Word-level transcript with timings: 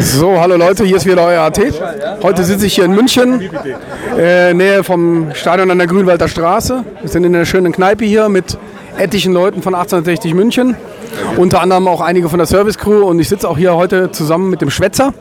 So, 0.00 0.40
hallo 0.40 0.56
Leute, 0.56 0.84
hier 0.84 0.96
ist 0.96 1.06
wieder 1.06 1.24
euer 1.24 1.42
AT. 1.42 1.60
Heute 2.22 2.44
sitze 2.44 2.66
ich 2.66 2.74
hier 2.74 2.84
in 2.84 2.92
München, 2.92 3.40
äh, 4.18 4.54
Nähe 4.54 4.82
vom 4.82 5.28
Stadion 5.34 5.70
an 5.70 5.78
der 5.78 5.86
Grünwalder 5.86 6.26
Straße. 6.26 6.84
Wir 7.00 7.08
sind 7.08 7.24
in 7.24 7.34
einer 7.34 7.44
schönen 7.44 7.72
Kneipe 7.72 8.04
hier 8.04 8.28
mit 8.28 8.58
etlichen 8.96 9.32
Leuten 9.32 9.62
von 9.62 9.74
1860 9.74 10.34
München. 10.34 10.76
Unter 11.36 11.60
anderem 11.60 11.86
auch 11.86 12.00
einige 12.00 12.28
von 12.28 12.38
der 12.38 12.46
Service 12.46 12.78
Crew 12.78 13.04
und 13.04 13.18
ich 13.20 13.28
sitze 13.28 13.48
auch 13.48 13.58
hier 13.58 13.74
heute 13.76 14.10
zusammen 14.10 14.50
mit 14.50 14.60
dem 14.60 14.70
Schwätzer. 14.70 15.12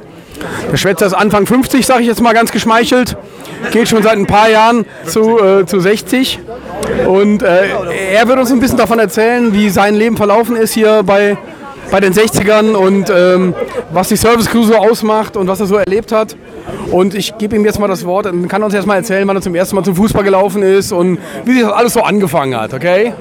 Der 0.71 0.77
Schwätzer 0.77 1.05
ist 1.05 1.13
Anfang 1.13 1.45
50, 1.45 1.85
sage 1.85 2.01
ich 2.01 2.07
jetzt 2.07 2.21
mal 2.21 2.33
ganz 2.33 2.51
geschmeichelt. 2.51 3.15
Geht 3.71 3.89
schon 3.89 4.01
seit 4.01 4.17
ein 4.17 4.27
paar 4.27 4.49
Jahren 4.49 4.85
zu, 5.05 5.39
äh, 5.39 5.65
zu 5.65 5.79
60. 5.79 6.39
Und 7.07 7.43
äh, 7.43 7.67
er 8.13 8.27
wird 8.27 8.39
uns 8.39 8.51
ein 8.51 8.59
bisschen 8.59 8.77
davon 8.77 8.99
erzählen, 8.99 9.53
wie 9.53 9.69
sein 9.69 9.95
Leben 9.95 10.17
verlaufen 10.17 10.55
ist 10.55 10.73
hier 10.73 11.03
bei 11.03 11.37
bei 11.93 11.99
den 11.99 12.11
60ern 12.11 12.73
und 12.73 13.11
ähm, 13.15 13.53
was 13.91 14.07
die 14.07 14.15
Service 14.15 14.49
Crew 14.49 14.63
so 14.63 14.75
ausmacht 14.75 15.37
und 15.37 15.47
was 15.47 15.59
er 15.59 15.67
so 15.67 15.75
erlebt 15.75 16.11
hat. 16.11 16.35
Und 16.91 17.13
ich 17.13 17.37
gebe 17.37 17.55
ihm 17.55 17.63
jetzt 17.65 17.79
mal 17.79 17.87
das 17.87 18.03
Wort 18.03 18.25
und 18.25 18.47
kann 18.47 18.63
uns 18.63 18.73
erst 18.73 18.87
mal 18.87 18.95
erzählen, 18.95 19.27
wann 19.27 19.37
er 19.37 19.43
zum 19.43 19.53
ersten 19.53 19.75
Mal 19.75 19.83
zum 19.83 19.95
Fußball 19.95 20.23
gelaufen 20.23 20.63
ist 20.63 20.91
und 20.91 21.19
wie 21.45 21.53
sich 21.53 21.61
das 21.61 21.71
alles 21.71 21.93
so 21.93 22.01
angefangen 22.01 22.59
hat, 22.59 22.73
okay? 22.73 23.13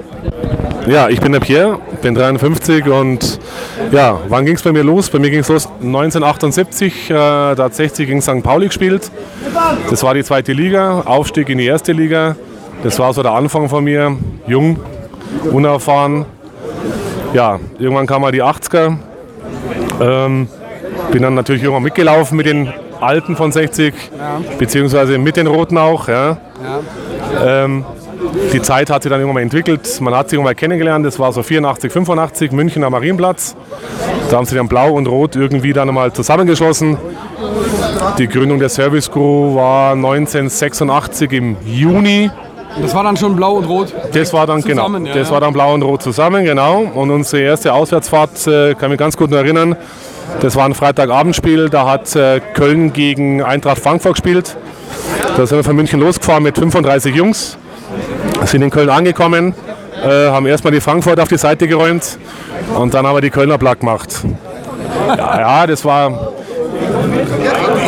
Ja, 0.86 1.10
ich 1.10 1.20
bin 1.20 1.32
der 1.32 1.40
Pierre, 1.40 1.80
bin 2.00 2.14
53 2.14 2.86
und 2.88 3.38
ja, 3.90 4.18
wann 4.28 4.46
ging 4.46 4.54
es 4.54 4.62
bei 4.62 4.72
mir 4.72 4.84
los? 4.84 5.10
Bei 5.10 5.18
mir 5.18 5.28
ging 5.28 5.40
es 5.40 5.48
los 5.48 5.68
1978, 5.82 7.10
äh, 7.10 7.14
da 7.14 7.54
hat 7.58 7.74
60 7.74 8.08
gegen 8.08 8.22
St. 8.22 8.42
Pauli 8.42 8.68
gespielt. 8.68 9.10
Das 9.90 10.02
war 10.02 10.14
die 10.14 10.24
zweite 10.24 10.54
Liga, 10.54 11.02
Aufstieg 11.04 11.50
in 11.50 11.58
die 11.58 11.66
erste 11.66 11.92
Liga. 11.92 12.36
Das 12.82 12.98
war 12.98 13.12
so 13.12 13.22
der 13.22 13.32
Anfang 13.32 13.68
von 13.68 13.84
mir, 13.84 14.16
jung, 14.46 14.80
unerfahren, 15.52 16.24
ja, 17.32 17.58
irgendwann 17.78 18.06
kam 18.06 18.22
mal 18.22 18.32
die 18.32 18.42
80er. 18.42 18.96
Ähm, 20.00 20.48
bin 21.10 21.22
dann 21.22 21.34
natürlich 21.34 21.62
irgendwann 21.62 21.82
mitgelaufen 21.82 22.36
mit 22.36 22.46
den 22.46 22.72
Alten 23.00 23.36
von 23.36 23.52
60, 23.52 23.94
ja. 24.16 24.40
beziehungsweise 24.58 25.18
mit 25.18 25.36
den 25.36 25.46
Roten 25.46 25.76
auch. 25.78 26.08
Ja. 26.08 26.36
ja. 26.62 27.64
Ähm, 27.64 27.84
die 28.52 28.62
Zeit 28.62 28.90
hat 28.90 29.02
sich 29.02 29.10
dann 29.10 29.20
irgendwann 29.20 29.34
mal 29.34 29.42
entwickelt. 29.42 30.00
Man 30.00 30.14
hat 30.14 30.28
sich 30.28 30.36
irgendwann 30.36 30.52
mal 30.52 30.54
kennengelernt. 30.54 31.04
Das 31.04 31.18
war 31.18 31.32
so 31.32 31.42
84, 31.42 31.92
85, 31.92 32.52
München 32.52 32.84
am 32.84 32.92
Marienplatz. 32.92 33.56
Da 34.30 34.36
haben 34.36 34.46
sie 34.46 34.54
dann 34.54 34.68
Blau 34.68 34.92
und 34.92 35.06
Rot 35.06 35.36
irgendwie 35.36 35.72
dann 35.72 35.92
mal 35.92 36.12
zusammengeschlossen. 36.12 36.96
Die 38.18 38.28
Gründung 38.28 38.58
der 38.58 38.68
Service 38.68 39.10
Crew 39.10 39.56
war 39.56 39.92
1986 39.92 41.32
im 41.32 41.56
Juni. 41.64 42.30
Das 42.80 42.94
war 42.94 43.04
dann 43.04 43.16
schon 43.16 43.36
blau 43.36 43.54
und 43.54 43.64
rot? 43.64 43.92
Das 44.12 44.32
war 44.32 44.46
dann 44.46 44.60
genau, 44.62 44.82
zusammen, 44.82 45.04
genau. 45.04 45.16
Ja, 45.16 45.22
das 45.22 45.30
war 45.30 45.40
dann 45.40 45.52
blau 45.52 45.74
und 45.74 45.82
rot 45.82 46.02
zusammen, 46.02 46.44
genau. 46.44 46.80
Und 46.94 47.10
unsere 47.10 47.42
erste 47.42 47.72
Auswärtsfahrt, 47.72 48.46
äh, 48.46 48.74
kann 48.74 48.90
mich 48.90 48.98
ganz 48.98 49.16
gut 49.16 49.32
erinnern, 49.32 49.76
das 50.40 50.56
war 50.56 50.64
ein 50.64 50.74
Freitagabendspiel, 50.74 51.68
da 51.68 51.88
hat 51.88 52.14
äh, 52.16 52.40
Köln 52.54 52.92
gegen 52.92 53.42
Eintracht 53.42 53.78
Frankfurt 53.78 54.14
gespielt. 54.14 54.56
Da 55.36 55.46
sind 55.46 55.58
wir 55.58 55.64
von 55.64 55.76
München 55.76 56.00
losgefahren 56.00 56.42
mit 56.42 56.56
35 56.56 57.14
Jungs, 57.14 57.58
sind 58.44 58.62
in 58.62 58.70
Köln 58.70 58.88
angekommen, 58.88 59.54
äh, 60.02 60.28
haben 60.28 60.46
erstmal 60.46 60.72
die 60.72 60.80
Frankfurt 60.80 61.20
auf 61.20 61.28
die 61.28 61.38
Seite 61.38 61.68
geräumt 61.68 62.18
und 62.78 62.94
dann 62.94 63.06
haben 63.06 63.16
wir 63.16 63.20
die 63.20 63.30
Kölner 63.30 63.58
Plack 63.58 63.80
gemacht. 63.80 64.08
Ja, 65.08 65.40
ja, 65.40 65.66
das 65.66 65.84
war 65.84 66.32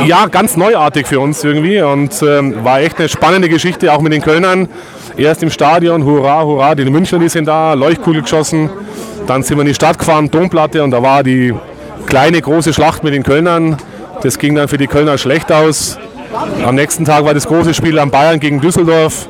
ja, 0.07 0.27
ganz 0.27 0.57
neuartig 0.57 1.07
für 1.07 1.21
uns 1.21 1.43
irgendwie 1.45 1.81
und 1.81 2.23
ähm, 2.23 2.65
war 2.65 2.81
echt 2.81 2.99
eine 2.99 3.09
spannende 3.09 3.49
Geschichte, 3.49 3.93
auch 3.93 4.01
mit 4.01 4.13
den 4.13 4.23
Kölnern. 4.23 4.69
Erst 5.17 5.43
im 5.43 5.51
Stadion, 5.51 6.05
hurra, 6.05 6.43
hurra, 6.43 6.75
die 6.75 6.85
Münchner, 6.85 7.19
die 7.19 7.29
sind 7.29 7.47
da, 7.47 7.75
Leuchtkugel 7.75 8.23
geschossen. 8.23 8.71
Dann 9.27 9.43
sind 9.43 9.57
wir 9.57 9.63
in 9.63 9.69
die 9.69 9.75
Stadt 9.75 9.99
gefahren, 9.99 10.31
Domplatte 10.31 10.83
und 10.83 10.91
da 10.91 11.03
war 11.03 11.23
die 11.23 11.55
kleine, 12.07 12.41
große 12.41 12.73
Schlacht 12.73 13.05
mit 13.05 13.15
den 13.15 13.23
Kölnern. 13.23 13.77
Das 14.23 14.39
ging 14.39 14.55
dann 14.55 14.69
für 14.69 14.79
die 14.79 14.87
Kölner 14.87 15.19
schlecht 15.19 15.51
aus. 15.53 15.99
Am 16.65 16.75
nächsten 16.75 17.05
Tag 17.05 17.25
war 17.25 17.35
das 17.35 17.47
große 17.47 17.75
Spiel 17.75 17.99
am 17.99 18.11
Bayern 18.11 18.41
gegen 18.41 18.61
Düsseldorf 18.61 19.29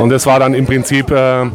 und 0.00 0.10
das 0.10 0.26
war 0.26 0.40
dann 0.40 0.54
im 0.54 0.66
Prinzip 0.66 1.10
äh, 1.10 1.46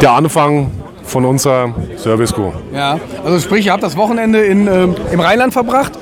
der 0.00 0.12
Anfang 0.12 0.70
von 1.04 1.24
unserer 1.24 1.74
Service 1.98 2.32
Crew. 2.32 2.52
Ja, 2.72 2.98
also 3.24 3.38
sprich, 3.40 3.66
ihr 3.66 3.72
habt 3.72 3.82
das 3.82 3.96
Wochenende 3.96 4.40
in, 4.42 4.68
äh, 4.68 4.84
im 5.12 5.20
Rheinland 5.20 5.52
verbracht 5.52 5.92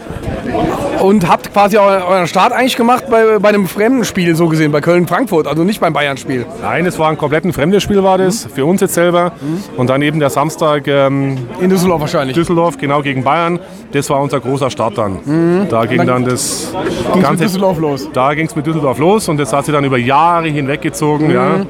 und 1.00 1.28
habt 1.28 1.52
quasi 1.52 1.78
euren 1.78 2.26
Start 2.26 2.52
eigentlich 2.52 2.76
gemacht 2.76 3.04
bei, 3.10 3.38
bei 3.38 3.48
einem 3.48 3.66
fremden 3.66 4.04
Spiel, 4.04 4.34
so 4.36 4.48
gesehen, 4.48 4.72
bei 4.72 4.80
Köln-Frankfurt, 4.80 5.46
also 5.46 5.64
nicht 5.64 5.80
beim 5.80 5.92
Bayern-Spiel. 5.92 6.46
Nein, 6.62 6.86
es 6.86 6.98
war 6.98 7.10
ein 7.10 7.18
komplett 7.18 7.44
ein 7.44 7.52
fremdes 7.52 7.82
Spiel, 7.82 8.02
war 8.02 8.18
das, 8.18 8.46
mhm. 8.46 8.50
für 8.50 8.64
uns 8.64 8.80
jetzt 8.80 8.94
selber. 8.94 9.32
Mhm. 9.40 9.78
Und 9.78 9.90
dann 9.90 10.02
eben 10.02 10.20
der 10.20 10.30
Samstag 10.30 10.86
ähm, 10.86 11.38
in 11.60 11.70
Düsseldorf 11.70 12.00
wahrscheinlich. 12.00 12.34
Düsseldorf, 12.34 12.78
genau 12.78 13.02
gegen 13.02 13.24
Bayern. 13.24 13.58
Das 13.92 14.08
war 14.10 14.20
unser 14.20 14.40
großer 14.40 14.70
Start 14.70 14.98
dann. 14.98 15.18
Mhm. 15.24 15.66
Da 15.68 15.84
ging 15.86 15.98
dann, 15.98 16.06
dann 16.06 16.24
das 16.24 16.72
Ganze. 17.14 17.30
Mit 17.30 17.40
Düsseldorf 17.40 17.78
los. 17.78 18.08
Da 18.12 18.34
ging 18.34 18.46
es 18.46 18.56
mit 18.56 18.66
Düsseldorf 18.66 18.98
los 18.98 19.28
und 19.28 19.38
das 19.38 19.52
hat 19.52 19.64
sich 19.64 19.74
dann 19.74 19.84
über 19.84 19.98
Jahre 19.98 20.48
hinweg 20.48 20.82
gezogen, 20.82 21.30
ja. 21.30 21.58
Mhm. 21.58 21.66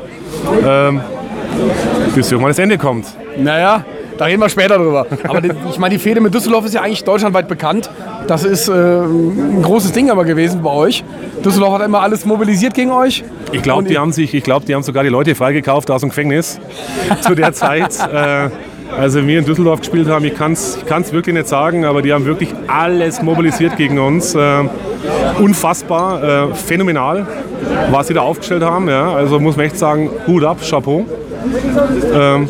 Ähm, 0.66 1.00
bis 2.14 2.30
irgendwann 2.30 2.50
das 2.50 2.58
Ende 2.58 2.78
kommt. 2.78 3.06
Naja, 3.36 3.84
da 4.20 4.26
reden 4.26 4.42
wir 4.42 4.50
später 4.50 4.76
drüber. 4.76 5.06
Aber 5.26 5.40
die, 5.40 5.50
ich 5.70 5.78
meine, 5.78 5.94
die 5.94 5.98
Fehde 5.98 6.20
mit 6.20 6.34
Düsseldorf 6.34 6.66
ist 6.66 6.74
ja 6.74 6.82
eigentlich 6.82 7.04
deutschlandweit 7.04 7.48
bekannt. 7.48 7.90
Das 8.26 8.44
ist 8.44 8.68
äh, 8.68 8.72
ein 8.72 9.62
großes 9.62 9.92
Ding 9.92 10.10
aber 10.10 10.26
gewesen 10.26 10.60
bei 10.62 10.70
euch. 10.70 11.02
Düsseldorf 11.42 11.78
hat 11.78 11.86
immer 11.86 12.02
alles 12.02 12.26
mobilisiert 12.26 12.74
gegen 12.74 12.90
euch. 12.90 13.24
Ich 13.52 13.62
glaube, 13.62 13.84
die, 13.84 13.96
haben 13.96 14.12
sich, 14.12 14.30
die 14.30 14.74
haben 14.74 14.82
sogar 14.82 15.04
die 15.04 15.08
Leute 15.08 15.34
freigekauft 15.34 15.90
aus 15.90 16.02
dem 16.02 16.10
Gefängnis 16.10 16.60
zu 17.22 17.34
der 17.34 17.54
Zeit. 17.54 17.98
Äh, 18.12 18.50
also 18.94 19.26
wir 19.26 19.38
in 19.38 19.46
Düsseldorf 19.46 19.80
gespielt 19.80 20.08
haben, 20.08 20.24
ich 20.26 20.34
kann 20.34 20.52
es 20.52 20.76
ich 20.76 21.12
wirklich 21.12 21.34
nicht 21.34 21.48
sagen, 21.48 21.86
aber 21.86 22.02
die 22.02 22.12
haben 22.12 22.26
wirklich 22.26 22.50
alles 22.66 23.22
mobilisiert 23.22 23.78
gegen 23.78 23.98
uns. 23.98 24.34
Äh, 24.34 24.64
unfassbar, 25.38 26.50
äh, 26.50 26.54
phänomenal, 26.54 27.26
was 27.90 28.08
sie 28.08 28.14
da 28.14 28.20
aufgestellt 28.20 28.62
haben. 28.62 28.86
Ja. 28.86 29.14
Also 29.14 29.40
muss 29.40 29.56
man 29.56 29.64
echt 29.64 29.78
sagen, 29.78 30.10
Hut 30.26 30.44
ab, 30.44 30.58
Chapeau. 30.60 31.06
Ähm, 32.12 32.48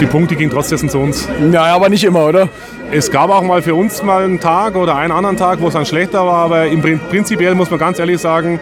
die 0.00 0.06
Punkte 0.06 0.36
gingen 0.36 0.50
trotzdem 0.50 0.88
zu 0.88 0.98
uns. 0.98 1.28
Ja, 1.50 1.64
aber 1.64 1.88
nicht 1.88 2.04
immer, 2.04 2.26
oder? 2.26 2.48
Es 2.90 3.10
gab 3.10 3.30
auch 3.30 3.42
mal 3.42 3.62
für 3.62 3.74
uns 3.74 4.02
mal 4.02 4.24
einen 4.24 4.40
Tag 4.40 4.76
oder 4.76 4.96
einen 4.96 5.12
anderen 5.12 5.36
Tag, 5.36 5.60
wo 5.60 5.68
es 5.68 5.74
dann 5.74 5.86
schlechter 5.86 6.26
war, 6.26 6.44
aber 6.44 6.66
im 6.66 6.82
prinzipiell 6.82 7.54
muss 7.54 7.70
man 7.70 7.78
ganz 7.78 7.98
ehrlich 7.98 8.20
sagen, 8.20 8.60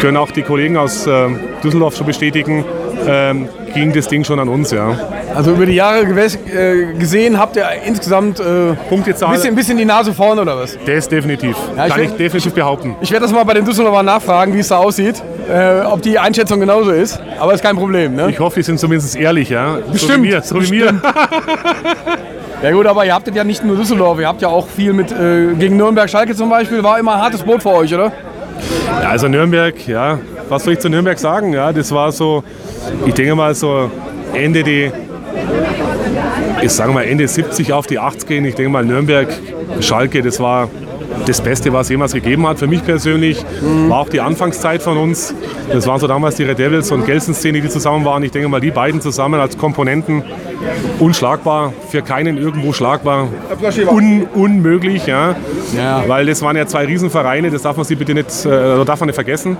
können 0.00 0.16
auch 0.16 0.30
die 0.30 0.42
Kollegen 0.42 0.76
aus 0.76 1.06
äh, 1.06 1.28
Düsseldorf 1.62 1.96
schon 1.96 2.06
bestätigen, 2.06 2.64
ähm, 3.06 3.48
ging 3.74 3.92
das 3.92 4.08
Ding 4.08 4.24
schon 4.24 4.38
an 4.38 4.48
uns, 4.48 4.70
ja. 4.70 4.96
Also 5.34 5.52
über 5.52 5.66
die 5.66 5.74
Jahre 5.74 6.02
äh, 6.02 6.92
gesehen 6.98 7.38
habt 7.38 7.56
ihr 7.56 7.64
insgesamt 7.86 8.40
äh, 8.40 8.70
ein 8.90 9.02
bisschen, 9.32 9.54
bisschen 9.54 9.78
die 9.78 9.84
Nase 9.84 10.12
vorne 10.12 10.42
oder 10.42 10.56
was? 10.56 10.78
Das 10.84 11.08
definitiv. 11.08 11.56
Ja, 11.76 11.86
ich 11.86 11.92
Kann 11.92 12.00
werd, 12.00 12.10
ich 12.10 12.16
definitiv 12.16 12.52
behaupten. 12.54 12.96
Ich 13.00 13.10
werde 13.10 13.24
das 13.24 13.32
mal 13.32 13.44
bei 13.44 13.54
den 13.54 13.64
Düsseldorfer 13.64 14.02
nachfragen, 14.02 14.54
wie 14.54 14.58
es 14.58 14.68
da 14.68 14.78
aussieht, 14.78 15.22
äh, 15.50 15.80
ob 15.86 16.02
die 16.02 16.18
Einschätzung 16.18 16.60
genauso 16.60 16.90
ist. 16.90 17.20
Aber 17.38 17.54
ist 17.54 17.62
kein 17.62 17.76
Problem. 17.76 18.14
Ne? 18.14 18.30
Ich 18.30 18.38
hoffe, 18.38 18.56
die 18.56 18.62
sind 18.62 18.78
zumindest 18.78 19.16
ehrlich, 19.16 19.48
ja. 19.48 19.78
Bestimmt. 19.90 20.00
So 20.00 20.16
wie 20.16 20.28
mir. 20.28 20.42
So 20.42 20.62
wie 20.62 20.70
mir. 20.70 21.00
Ja 22.62 22.70
gut, 22.70 22.86
aber 22.86 23.04
ihr 23.04 23.12
habt 23.12 23.34
ja 23.34 23.42
nicht 23.42 23.64
nur 23.64 23.74
Düsseldorf, 23.74 24.20
ihr 24.20 24.28
habt 24.28 24.40
ja 24.40 24.46
auch 24.46 24.68
viel 24.68 24.92
mit 24.92 25.10
äh, 25.10 25.52
gegen 25.58 25.76
Nürnberg, 25.76 26.08
Schalke 26.08 26.32
zum 26.36 26.48
Beispiel, 26.48 26.80
war 26.84 26.96
immer 26.96 27.14
ein 27.14 27.20
hartes 27.20 27.42
Boot 27.42 27.60
für 27.60 27.70
euch, 27.70 27.92
oder? 27.92 28.12
Ja, 29.02 29.08
also 29.08 29.26
Nürnberg, 29.26 29.74
ja, 29.88 30.20
was 30.48 30.62
soll 30.62 30.74
ich 30.74 30.78
zu 30.78 30.88
Nürnberg 30.88 31.18
sagen? 31.18 31.52
Ja, 31.52 31.72
das 31.72 31.90
war 31.90 32.12
so, 32.12 32.44
ich 33.06 33.14
denke 33.14 33.34
mal 33.34 33.54
so 33.54 33.90
Ende 34.34 34.62
die, 34.62 34.90
ich 36.62 36.70
sage 36.70 36.92
mal 36.92 37.02
Ende 37.02 37.26
70 37.28 37.72
auf 37.72 37.86
die 37.86 37.98
80 37.98 38.28
gehen. 38.28 38.44
Ich 38.44 38.54
denke 38.54 38.70
mal 38.70 38.84
Nürnberg, 38.84 39.28
Schalke, 39.80 40.22
das 40.22 40.40
war 40.40 40.68
das 41.26 41.40
Beste, 41.40 41.72
was 41.72 41.86
es 41.86 41.90
jemals 41.90 42.12
gegeben 42.12 42.46
hat. 42.46 42.58
Für 42.58 42.66
mich 42.66 42.84
persönlich 42.84 43.44
mhm. 43.60 43.90
war 43.90 44.00
auch 44.00 44.08
die 44.08 44.20
Anfangszeit 44.20 44.82
von 44.82 44.96
uns. 44.96 45.34
Das 45.70 45.86
waren 45.86 46.00
so 46.00 46.06
damals 46.06 46.36
die 46.36 46.44
Red 46.44 46.58
Devils 46.58 46.90
und 46.90 47.06
Gelsen-Szene, 47.06 47.60
die 47.60 47.68
zusammen 47.68 48.04
waren. 48.04 48.22
Ich 48.22 48.30
denke 48.30 48.48
mal, 48.48 48.60
die 48.60 48.70
beiden 48.70 49.00
zusammen 49.00 49.40
als 49.40 49.56
Komponenten 49.56 50.22
unschlagbar, 50.98 51.72
für 51.88 52.02
keinen 52.02 52.38
irgendwo 52.38 52.72
schlagbar. 52.72 53.28
Un, 53.88 54.26
unmöglich, 54.34 55.06
ja. 55.06 55.34
ja. 55.76 56.04
Weil 56.06 56.26
das 56.26 56.42
waren 56.42 56.56
ja 56.56 56.66
zwei 56.66 56.84
Riesenvereine, 56.84 57.50
das 57.50 57.62
darf 57.62 57.76
man 57.76 57.84
sie 57.84 57.96
bitte 57.96 58.14
nicht, 58.14 58.44
äh, 58.44 58.84
darf 58.84 59.00
man 59.00 59.08
nicht 59.08 59.14
vergessen. 59.14 59.56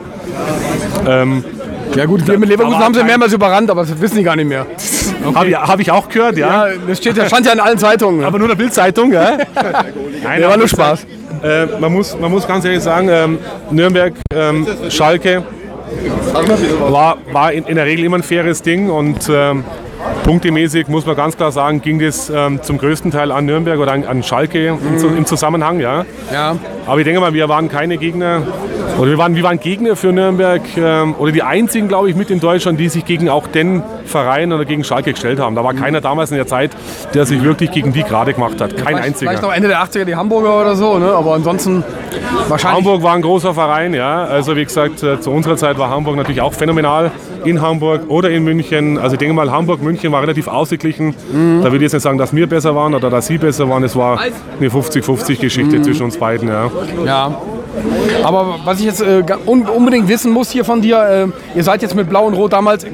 Ähm, 1.06 1.44
ja 1.94 2.04
gut, 2.06 2.26
wir 2.26 2.38
mit 2.38 2.48
Leverkusen 2.48 2.78
haben 2.78 2.94
sie 2.94 3.04
mehrmals 3.04 3.32
überrannt, 3.32 3.70
aber 3.70 3.82
das 3.82 4.00
wissen 4.00 4.16
die 4.16 4.22
gar 4.22 4.36
nicht 4.36 4.48
mehr. 4.48 4.66
Okay. 5.24 5.34
Habe 5.34 5.48
ich, 5.48 5.56
hab 5.56 5.80
ich, 5.80 5.90
auch 5.90 6.08
gehört, 6.08 6.36
ja. 6.36 6.68
ja 6.68 6.74
das 6.86 6.98
steht, 6.98 7.16
das 7.16 7.28
stand 7.28 7.46
ja 7.46 7.52
in 7.52 7.60
allen 7.60 7.78
Zeitungen. 7.78 8.24
Aber 8.24 8.38
nur 8.38 8.50
in 8.50 8.56
der 8.56 8.62
Bildzeitung, 8.62 9.12
ja. 9.12 9.38
Nein, 10.24 10.40
ja, 10.40 10.48
war 10.48 10.56
nur 10.56 10.68
Spaß. 10.68 11.06
Äh, 11.42 11.66
man, 11.80 11.92
muss, 11.92 12.18
man 12.18 12.30
muss 12.30 12.46
ganz 12.46 12.64
ehrlich 12.64 12.82
sagen, 12.82 13.08
ähm, 13.10 13.38
Nürnberg, 13.70 14.14
ähm, 14.34 14.66
Schalke 14.88 15.42
war, 16.88 17.18
war 17.32 17.52
in, 17.52 17.64
in, 17.64 17.76
der 17.76 17.84
Regel 17.84 18.04
immer 18.04 18.18
ein 18.18 18.22
faires 18.22 18.62
Ding 18.62 18.90
und 18.90 19.28
ähm, 19.28 19.64
punktemäßig 20.24 20.88
muss 20.88 21.06
man 21.06 21.16
ganz 21.16 21.36
klar 21.36 21.52
sagen, 21.52 21.82
ging 21.82 21.98
das 21.98 22.30
ähm, 22.30 22.62
zum 22.62 22.78
größten 22.78 23.10
Teil 23.10 23.32
an 23.32 23.46
Nürnberg 23.46 23.78
oder 23.78 23.92
an, 23.92 24.04
an 24.04 24.22
Schalke 24.22 24.72
mhm. 24.72 24.98
im, 24.98 25.16
im, 25.18 25.26
Zusammenhang. 25.26 25.80
Ja. 25.80 26.04
ja. 26.32 26.56
Aber 26.86 26.98
ich 26.98 27.04
denke 27.04 27.20
mal, 27.20 27.34
wir 27.34 27.48
waren 27.48 27.68
keine 27.68 27.98
Gegner, 27.98 28.42
Oder 28.98 29.10
wir 29.10 29.18
waren, 29.18 29.34
wir 29.34 29.42
waren 29.42 29.58
Gegner 29.58 29.96
für 29.96 30.12
Nürnberg 30.12 30.62
ähm, 30.76 31.14
oder 31.18 31.32
die 31.32 31.42
einzigen, 31.42 31.88
glaube 31.88 32.10
ich, 32.10 32.16
mit 32.16 32.30
in 32.30 32.40
Deutschland, 32.40 32.78
die 32.78 32.88
sich 32.88 33.04
gegen 33.04 33.28
auch 33.28 33.46
den 33.46 33.82
Verein 34.04 34.52
oder 34.52 34.64
gegen 34.64 34.84
Schalke 34.84 35.12
gestellt 35.12 35.40
haben. 35.40 35.56
Da 35.56 35.64
war 35.64 35.74
keiner 35.74 36.00
damals 36.00 36.30
in 36.30 36.36
der 36.36 36.46
Zeit, 36.46 36.70
der 37.14 37.26
sich 37.26 37.42
wirklich 37.42 37.70
gegen 37.70 37.92
die 37.92 38.02
gerade 38.02 38.34
gemacht 38.34 38.60
hat. 38.60 38.76
Kein 38.76 38.86
vielleicht, 38.86 39.04
einziger. 39.04 39.30
Vielleicht 39.30 39.42
noch 39.42 39.52
Ende 39.52 39.68
der 39.68 39.82
80er 39.82 40.04
die 40.04 40.16
Hamburger 40.16 40.60
oder 40.60 40.76
so, 40.76 40.98
ne? 40.98 41.12
aber 41.12 41.34
ansonsten 41.34 41.82
wahrscheinlich. 42.48 42.84
Hamburg 42.84 43.02
war 43.02 43.14
ein 43.14 43.22
großer 43.22 43.54
Verein, 43.54 43.94
ja. 43.94 44.24
Also 44.24 44.56
wie 44.56 44.64
gesagt, 44.64 45.02
äh, 45.02 45.20
zu 45.20 45.30
unserer 45.30 45.56
Zeit 45.56 45.78
war 45.78 45.90
Hamburg 45.90 46.16
natürlich 46.16 46.40
auch 46.40 46.52
phänomenal. 46.52 47.10
In 47.44 47.60
Hamburg 47.60 48.08
oder 48.08 48.30
in 48.30 48.44
München. 48.44 48.98
Also 48.98 49.14
ich 49.14 49.18
denke 49.18 49.34
mal, 49.34 49.50
Hamburg, 49.50 49.82
München 49.82 50.12
war 50.12 50.22
relativ 50.22 50.46
ausgeglichen. 50.46 51.12
Da 51.32 51.64
würde 51.64 51.78
ich 51.78 51.82
jetzt 51.82 51.92
nicht 51.94 52.02
sagen, 52.02 52.16
dass 52.16 52.32
wir 52.32 52.46
besser 52.46 52.76
waren 52.76 52.94
oder 52.94 53.10
dass 53.10 53.26
sie 53.26 53.36
besser 53.36 53.68
waren. 53.68 53.82
Es 53.82 53.96
war 53.96 54.20
eine 54.20 54.68
50-50-Geschichte 54.68 55.82
zwischen 55.82 56.04
uns 56.04 56.18
beiden, 56.18 56.46
ja. 56.46 56.70
Ja. 57.04 57.34
Aber 58.22 58.56
was 58.64 58.78
ich 58.80 58.86
jetzt 58.86 59.00
äh, 59.02 59.22
un 59.46 59.66
unbedingt 59.68 60.08
wissen 60.08 60.32
muss 60.32 60.50
hier 60.50 60.64
von 60.64 60.80
dir, 60.82 61.30
äh, 61.54 61.56
ihr 61.58 61.64
seid 61.64 61.82
jetzt 61.82 61.94
mit 61.94 62.08
Blau 62.08 62.26
und 62.26 62.34
Rot 62.34 62.52
damals 62.52 62.86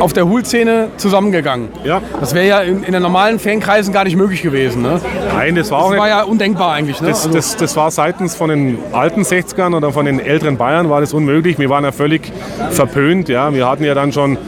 auf 0.00 0.12
der 0.12 0.28
Hul-Szene 0.28 0.88
zusammengegangen. 0.96 1.68
Ja. 1.84 2.00
Das 2.20 2.34
wäre 2.34 2.46
ja 2.46 2.60
in, 2.60 2.82
in 2.82 2.92
den 2.92 3.02
normalen 3.02 3.38
Fankreisen 3.38 3.92
gar 3.92 4.04
nicht 4.04 4.16
möglich 4.16 4.42
gewesen. 4.42 4.82
Ne? 4.82 5.00
Nein, 5.34 5.54
das 5.54 5.70
war 5.70 5.78
auch 5.78 5.82
Das 5.84 5.90
nicht. 5.92 6.00
war 6.00 6.08
ja 6.08 6.22
undenkbar 6.22 6.72
eigentlich. 6.72 7.00
Ne? 7.00 7.08
Das, 7.08 7.24
Also- 7.24 7.36
das, 7.36 7.56
das 7.56 7.76
war 7.76 7.90
seitens 7.90 8.34
von 8.34 8.50
den 8.50 8.78
alten 8.92 9.22
60ern 9.22 9.74
oder 9.76 9.92
von 9.92 10.06
den 10.06 10.20
älteren 10.20 10.56
Bayern 10.56 10.88
war 10.90 11.00
das 11.00 11.12
unmöglich. 11.12 11.58
Wir 11.58 11.68
waren 11.70 11.84
ja 11.84 11.92
völlig 11.92 12.32
verpönt. 12.70 13.28
Ja. 13.28 13.52
Wir 13.52 13.68
hatten 13.68 13.84
ja 13.84 13.94
dann 13.94 14.12
schon, 14.12 14.38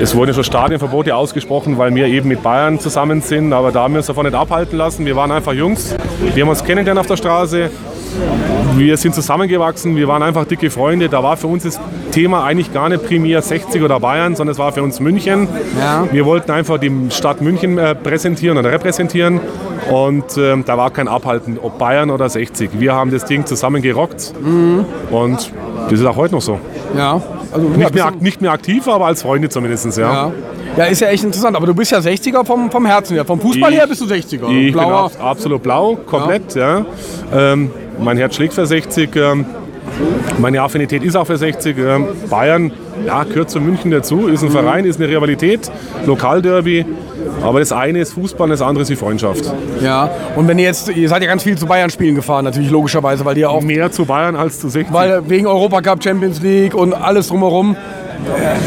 es 0.00 0.14
wurden 0.14 0.32
schon 0.34 0.44
Stadionverbote 0.44 1.14
ausgesprochen, 1.14 1.78
weil 1.78 1.94
wir 1.94 2.06
eben 2.06 2.28
mit 2.28 2.42
Bayern 2.42 2.80
zusammen 2.80 3.20
sind. 3.20 3.52
Aber 3.52 3.70
da 3.72 3.82
haben 3.82 3.94
wir 3.94 3.98
uns 3.98 4.06
davon 4.06 4.24
nicht 4.26 4.34
abhalten 4.34 4.76
lassen. 4.78 5.04
Wir 5.06 5.16
waren 5.16 5.30
einfach 5.30 5.52
Jungs. 5.52 5.94
Wir 6.34 6.42
haben 6.44 6.50
uns 6.50 6.64
kennengelernt 6.64 6.98
auf 7.00 7.06
der 7.06 7.16
Straße. 7.16 7.70
Wir 8.76 8.96
sind 8.96 9.14
zusammengewachsen, 9.14 9.96
wir 9.96 10.08
waren 10.08 10.22
einfach 10.22 10.44
dicke 10.46 10.70
Freunde. 10.70 11.08
Da 11.08 11.22
war 11.22 11.36
für 11.36 11.46
uns 11.46 11.62
das 11.64 11.78
Thema 12.10 12.44
eigentlich 12.44 12.72
gar 12.72 12.88
nicht 12.88 13.04
primär 13.06 13.42
60 13.42 13.82
oder 13.82 14.00
Bayern, 14.00 14.34
sondern 14.34 14.52
es 14.52 14.58
war 14.58 14.72
für 14.72 14.82
uns 14.82 14.98
München. 15.00 15.48
Ja. 15.78 16.06
Wir 16.10 16.24
wollten 16.24 16.50
einfach 16.50 16.78
die 16.78 16.90
Stadt 17.10 17.40
München 17.40 17.78
äh, 17.78 17.94
präsentieren 17.94 18.58
oder 18.58 18.72
repräsentieren. 18.72 19.40
Und 19.90 20.36
ähm, 20.38 20.64
da 20.64 20.78
war 20.78 20.90
kein 20.90 21.08
Abhalten, 21.08 21.58
ob 21.60 21.78
Bayern 21.78 22.10
oder 22.10 22.28
60. 22.28 22.70
Wir 22.78 22.94
haben 22.94 23.10
das 23.10 23.24
Ding 23.24 23.44
zusammen 23.46 23.82
gerockt. 23.82 24.32
Und 25.10 25.52
das 25.90 26.00
ist 26.00 26.06
auch 26.06 26.16
heute 26.16 26.34
noch 26.34 26.42
so. 26.42 26.58
ja. 26.96 27.20
Also, 27.54 27.68
ja, 27.68 27.76
Nicht 27.76 27.94
mehr, 27.94 28.12
nicht 28.18 28.40
mehr 28.40 28.52
aktiv, 28.52 28.88
aber 28.88 29.06
als 29.06 29.20
Freunde 29.20 29.50
zumindest. 29.50 29.98
Ja. 29.98 30.10
ja. 30.10 30.32
ja, 30.78 30.84
ist 30.86 31.00
ja 31.02 31.08
echt 31.08 31.22
interessant. 31.22 31.54
Aber 31.54 31.66
du 31.66 31.74
bist 31.74 31.90
ja 31.92 31.98
60er 31.98 32.46
vom, 32.46 32.70
vom 32.70 32.86
Herzen 32.86 33.12
her. 33.12 33.26
Vom 33.26 33.38
Fußball 33.38 33.70
Ich- 33.72 33.78
her 33.78 33.86
bist 33.86 34.00
du 34.00 34.06
60er. 34.06 34.32
Ich 34.32 34.38
bin 34.38 34.72
Blauer. 34.72 35.04
abs- 35.04 35.20
absolut 35.20 35.62
blau, 35.62 35.96
komplett. 36.06 36.54
Ja. 36.54 36.86
Ähm, 37.34 37.70
mein 37.98 38.16
Herz 38.16 38.36
schlägt 38.36 38.54
für 38.54 38.66
60. 38.66 39.16
Ähm, 39.16 39.46
meine 40.38 40.62
Affinität 40.62 41.02
ist 41.02 41.16
auch 41.16 41.26
für 41.26 41.36
60. 41.36 41.76
Ähm, 41.78 42.06
Bayern, 42.30 42.72
ja, 43.06 43.24
gehört 43.24 43.50
zu 43.50 43.60
München 43.60 43.90
dazu. 43.90 44.28
Ist 44.28 44.42
ein 44.42 44.50
Verein, 44.50 44.84
ist 44.84 45.00
eine 45.00 45.08
Rivalität, 45.08 45.70
Lokalderby. 46.06 46.86
Aber 47.42 47.58
das 47.58 47.72
eine 47.72 47.98
ist 48.00 48.12
Fußball, 48.12 48.48
das 48.48 48.62
andere 48.62 48.82
ist 48.82 48.88
die 48.88 48.96
Freundschaft. 48.96 49.52
Ja. 49.82 50.10
Und 50.36 50.46
wenn 50.48 50.58
ihr 50.58 50.66
jetzt, 50.66 50.88
ihr 50.88 51.08
seid 51.08 51.22
ja 51.22 51.28
ganz 51.28 51.42
viel 51.42 51.58
zu 51.58 51.66
Bayern-Spielen 51.66 52.14
gefahren, 52.14 52.44
natürlich 52.44 52.70
logischerweise, 52.70 53.24
weil 53.24 53.36
ihr 53.36 53.50
auch 53.50 53.62
Mehr 53.62 53.90
zu 53.90 54.04
Bayern 54.04 54.36
als 54.36 54.60
zu 54.60 54.68
60. 54.68 54.92
Weil 54.92 55.28
wegen 55.28 55.46
Europacup, 55.46 56.02
Champions 56.02 56.40
League 56.42 56.74
und 56.74 56.92
alles 56.94 57.28
drumherum. 57.28 57.76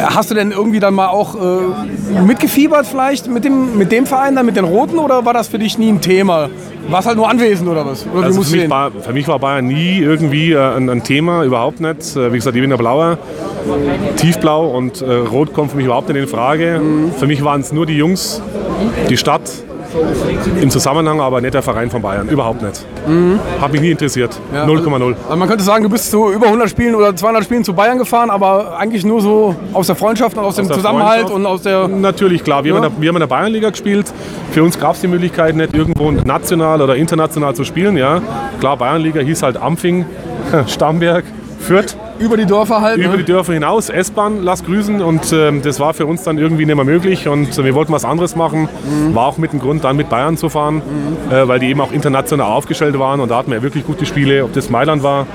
Hast 0.03 0.31
du 0.31 0.35
denn 0.35 0.51
irgendwie 0.51 0.79
dann 0.79 0.93
mal 0.93 1.07
auch 1.07 1.35
äh, 1.35 2.21
mitgefiebert 2.21 2.85
vielleicht 2.85 3.27
mit 3.27 3.45
dem, 3.45 3.77
mit 3.77 3.91
dem 3.91 4.05
Verein, 4.05 4.35
dann 4.35 4.45
mit 4.45 4.55
den 4.55 4.65
Roten 4.65 4.99
oder 4.99 5.25
war 5.25 5.33
das 5.33 5.47
für 5.47 5.59
dich 5.59 5.77
nie 5.77 5.89
ein 5.89 6.01
Thema? 6.01 6.49
Warst 6.87 7.07
halt 7.07 7.17
nur 7.17 7.29
anwesend 7.29 7.69
oder 7.69 7.85
was? 7.85 8.05
Oder 8.13 8.25
Also 8.25 8.43
für, 8.43 8.57
mich 8.57 8.69
war, 8.69 8.91
für 8.91 9.13
mich 9.13 9.27
war 9.27 9.39
Bayern 9.39 9.65
nie 9.65 9.99
irgendwie 9.99 10.51
äh, 10.51 10.75
ein, 10.75 10.89
ein 10.89 11.03
Thema, 11.03 11.43
überhaupt 11.43 11.79
nicht. 11.79 12.15
Äh, 12.15 12.31
Wie 12.31 12.37
gesagt, 12.37 12.55
ich 12.55 12.61
bin 12.61 12.69
der 12.69 12.77
Blauer, 12.77 13.17
tiefblau 14.17 14.67
und 14.67 15.01
äh, 15.01 15.11
Rot 15.11 15.53
kommt 15.53 15.71
für 15.71 15.77
mich 15.77 15.85
überhaupt 15.87 16.09
nicht 16.09 16.17
in 16.17 16.27
Frage. 16.27 16.79
Mhm. 16.79 17.11
Für 17.17 17.27
mich 17.27 17.43
waren 17.43 17.61
es 17.61 17.71
nur 17.71 17.85
die 17.85 17.97
Jungs, 17.97 18.41
die 19.09 19.17
Stadt 19.17 19.49
im 20.61 20.69
Zusammenhang, 20.69 21.19
aber 21.21 21.41
nicht 21.41 21.53
der 21.53 21.61
Verein 21.61 21.89
von 21.89 22.01
Bayern, 22.01 22.27
überhaupt 22.27 22.61
nicht. 22.61 22.85
Hat 23.61 23.71
mich 23.71 23.81
nie 23.81 23.91
interessiert, 23.91 24.37
Mhm. 24.51 24.55
Ja, 24.55 24.65
0,0. 24.65 25.15
Also 25.25 25.35
man 25.37 25.47
könnte 25.47 25.63
sagen, 25.63 25.83
du 25.83 25.89
bist 25.89 26.11
zu 26.11 26.31
über 26.31 26.47
100 26.47 26.69
Spielen 26.69 26.95
oder 26.95 27.15
200 27.15 27.43
Spielen 27.43 27.63
zu 27.63 27.73
Bayern 27.73 27.97
gefahren, 27.97 28.29
aber 28.29 28.77
eigentlich 28.77 29.05
nur 29.05 29.21
so 29.21 29.55
aus 29.73 29.87
der 29.87 29.95
Freundschaft 29.95 30.37
und 30.37 30.43
aus, 30.43 30.55
dem 30.55 30.67
der 30.67 30.75
Zusammenhalt 30.77 31.29
und 31.29 31.45
aus 31.45 31.61
der... 31.61 31.87
Natürlich, 31.87 32.43
klar. 32.43 32.63
Wir, 32.63 32.71
Ja. 32.73 32.77
haben 32.77 32.85
in 32.85 32.91
der, 32.91 33.01
wir 33.01 33.09
haben 33.09 33.15
in 33.15 33.19
der 33.21 33.27
Bayernliga 33.27 33.69
gespielt. 33.69 34.11
Für 34.51 34.63
uns 34.63 34.79
gab 34.79 34.95
es 34.95 35.01
die 35.01 35.07
Möglichkeit 35.07 35.55
nicht, 35.55 35.73
irgendwo 35.75 36.11
national 36.11 36.81
oder 36.81 36.95
international 36.95 37.53
zu 37.55 37.63
spielen. 37.63 37.97
Ja. 37.97 38.21
Klar, 38.59 38.77
Bayernliga 38.77 39.21
hieß 39.21 39.43
halt 39.43 39.57
Ampfing, 39.57 40.05
Starnberg, 40.67 41.23
Fürth. 41.59 41.95
Über 42.19 42.37
die 42.37 42.45
Dörfer 42.45 42.81
halt. 42.81 42.97
über 42.97 43.13
ne? 43.13 43.17
die 43.17 43.25
Dörfer 43.25 43.53
hinaus, 43.53 43.89
S-Bahn, 43.89 44.43
lass 44.43 44.63
grüßen 44.63 45.01
und 45.01 45.33
ähm, 45.33 45.61
das 45.61 45.79
war 45.79 45.93
für 45.93 46.05
uns 46.05 46.23
dann 46.23 46.37
irgendwie 46.37 46.65
nicht 46.65 46.75
mehr 46.75 46.85
möglich 46.85 47.27
und 47.27 47.57
wir 47.57 47.73
wollten 47.75 47.91
was 47.91 48.05
anderes 48.05 48.35
machen. 48.35 48.69
War 49.13 49.27
auch 49.27 49.37
mit 49.37 49.53
dem 49.53 49.59
Grund, 49.59 49.83
dann 49.83 49.97
mit 49.97 50.09
Bayern 50.09 50.37
zu 50.37 50.49
fahren, 50.49 50.81
äh, 51.29 51.47
weil 51.47 51.59
die 51.59 51.67
eben 51.67 51.81
auch 51.81 51.91
international 51.91 52.51
aufgestellt 52.51 52.97
waren 52.99 53.19
und 53.19 53.29
da 53.29 53.37
hatten 53.37 53.51
wir 53.51 53.61
wirklich 53.61 53.85
gute 53.85 54.05
Spiele, 54.05 54.43
ob 54.43 54.53
das 54.53 54.69
Mailand 54.69 55.03
war, 55.03 55.27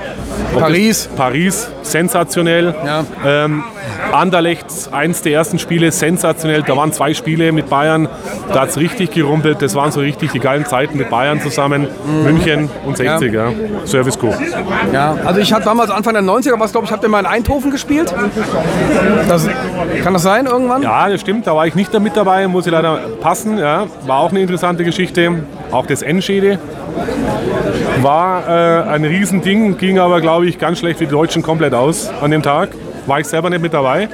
Paris. 0.57 1.09
Paris, 1.15 1.71
sensationell. 1.81 2.75
Ja. 2.85 3.05
Ähm, 3.25 3.63
Anderlecht, 4.11 4.65
eins 4.91 5.21
der 5.21 5.33
ersten 5.33 5.59
Spiele, 5.59 5.91
sensationell. 5.91 6.63
Da 6.63 6.75
waren 6.75 6.91
zwei 6.91 7.13
Spiele 7.13 7.51
mit 7.51 7.69
Bayern, 7.69 8.09
da 8.49 8.61
hat 8.61 8.69
es 8.69 8.77
richtig 8.77 9.11
gerumpelt. 9.11 9.61
Das 9.61 9.75
waren 9.75 9.91
so 9.91 10.01
richtig 10.01 10.31
die 10.31 10.39
geilen 10.39 10.65
Zeiten 10.65 10.97
mit 10.97 11.09
Bayern 11.09 11.39
zusammen, 11.39 11.87
München 12.23 12.69
und 12.85 12.97
60, 12.97 13.33
ja. 13.33 13.51
Service 13.85 14.19
Co. 14.19 14.33
Ja, 14.91 15.17
also 15.25 15.39
ich 15.39 15.53
hatte 15.53 15.65
damals 15.65 15.89
Anfang 15.89 16.13
der 16.13 16.23
90er, 16.23 16.59
was 16.59 16.70
glaube 16.71 16.85
ich, 16.85 16.91
habt 16.91 17.03
ihr 17.03 17.09
mal 17.09 17.19
in 17.19 17.25
Eindhoven 17.25 17.71
gespielt? 17.71 18.13
Das, 19.27 19.47
kann 20.03 20.13
das 20.13 20.23
sein 20.23 20.45
irgendwann? 20.45 20.81
Ja, 20.81 21.09
das 21.09 21.21
stimmt, 21.21 21.47
da 21.47 21.55
war 21.55 21.67
ich 21.67 21.75
nicht 21.75 21.93
damit 21.93 22.15
dabei, 22.15 22.47
muss 22.47 22.65
ich 22.65 22.71
leider 22.71 22.99
passen. 23.21 23.57
Ja. 23.57 23.87
War 24.05 24.19
auch 24.19 24.31
eine 24.31 24.41
interessante 24.41 24.83
Geschichte. 24.83 25.43
Auch 25.71 25.85
das 25.85 26.01
Enschede 26.01 26.59
war 28.01 28.47
äh, 28.47 28.89
ein 28.89 29.05
Riesending, 29.05 29.77
ging 29.77 29.99
aber, 29.99 30.21
glaube 30.21 30.47
ich, 30.47 30.57
ganz 30.57 30.79
schlecht 30.79 30.99
für 30.99 31.05
die 31.05 31.11
Deutschen 31.11 31.43
komplett 31.43 31.73
aus 31.73 32.09
an 32.21 32.31
dem 32.31 32.43
Tag. 32.43 32.69
War 33.05 33.19
ich 33.19 33.27
selber 33.27 33.49
nicht 33.49 33.61
mit 33.61 33.73
dabei. 33.73 34.09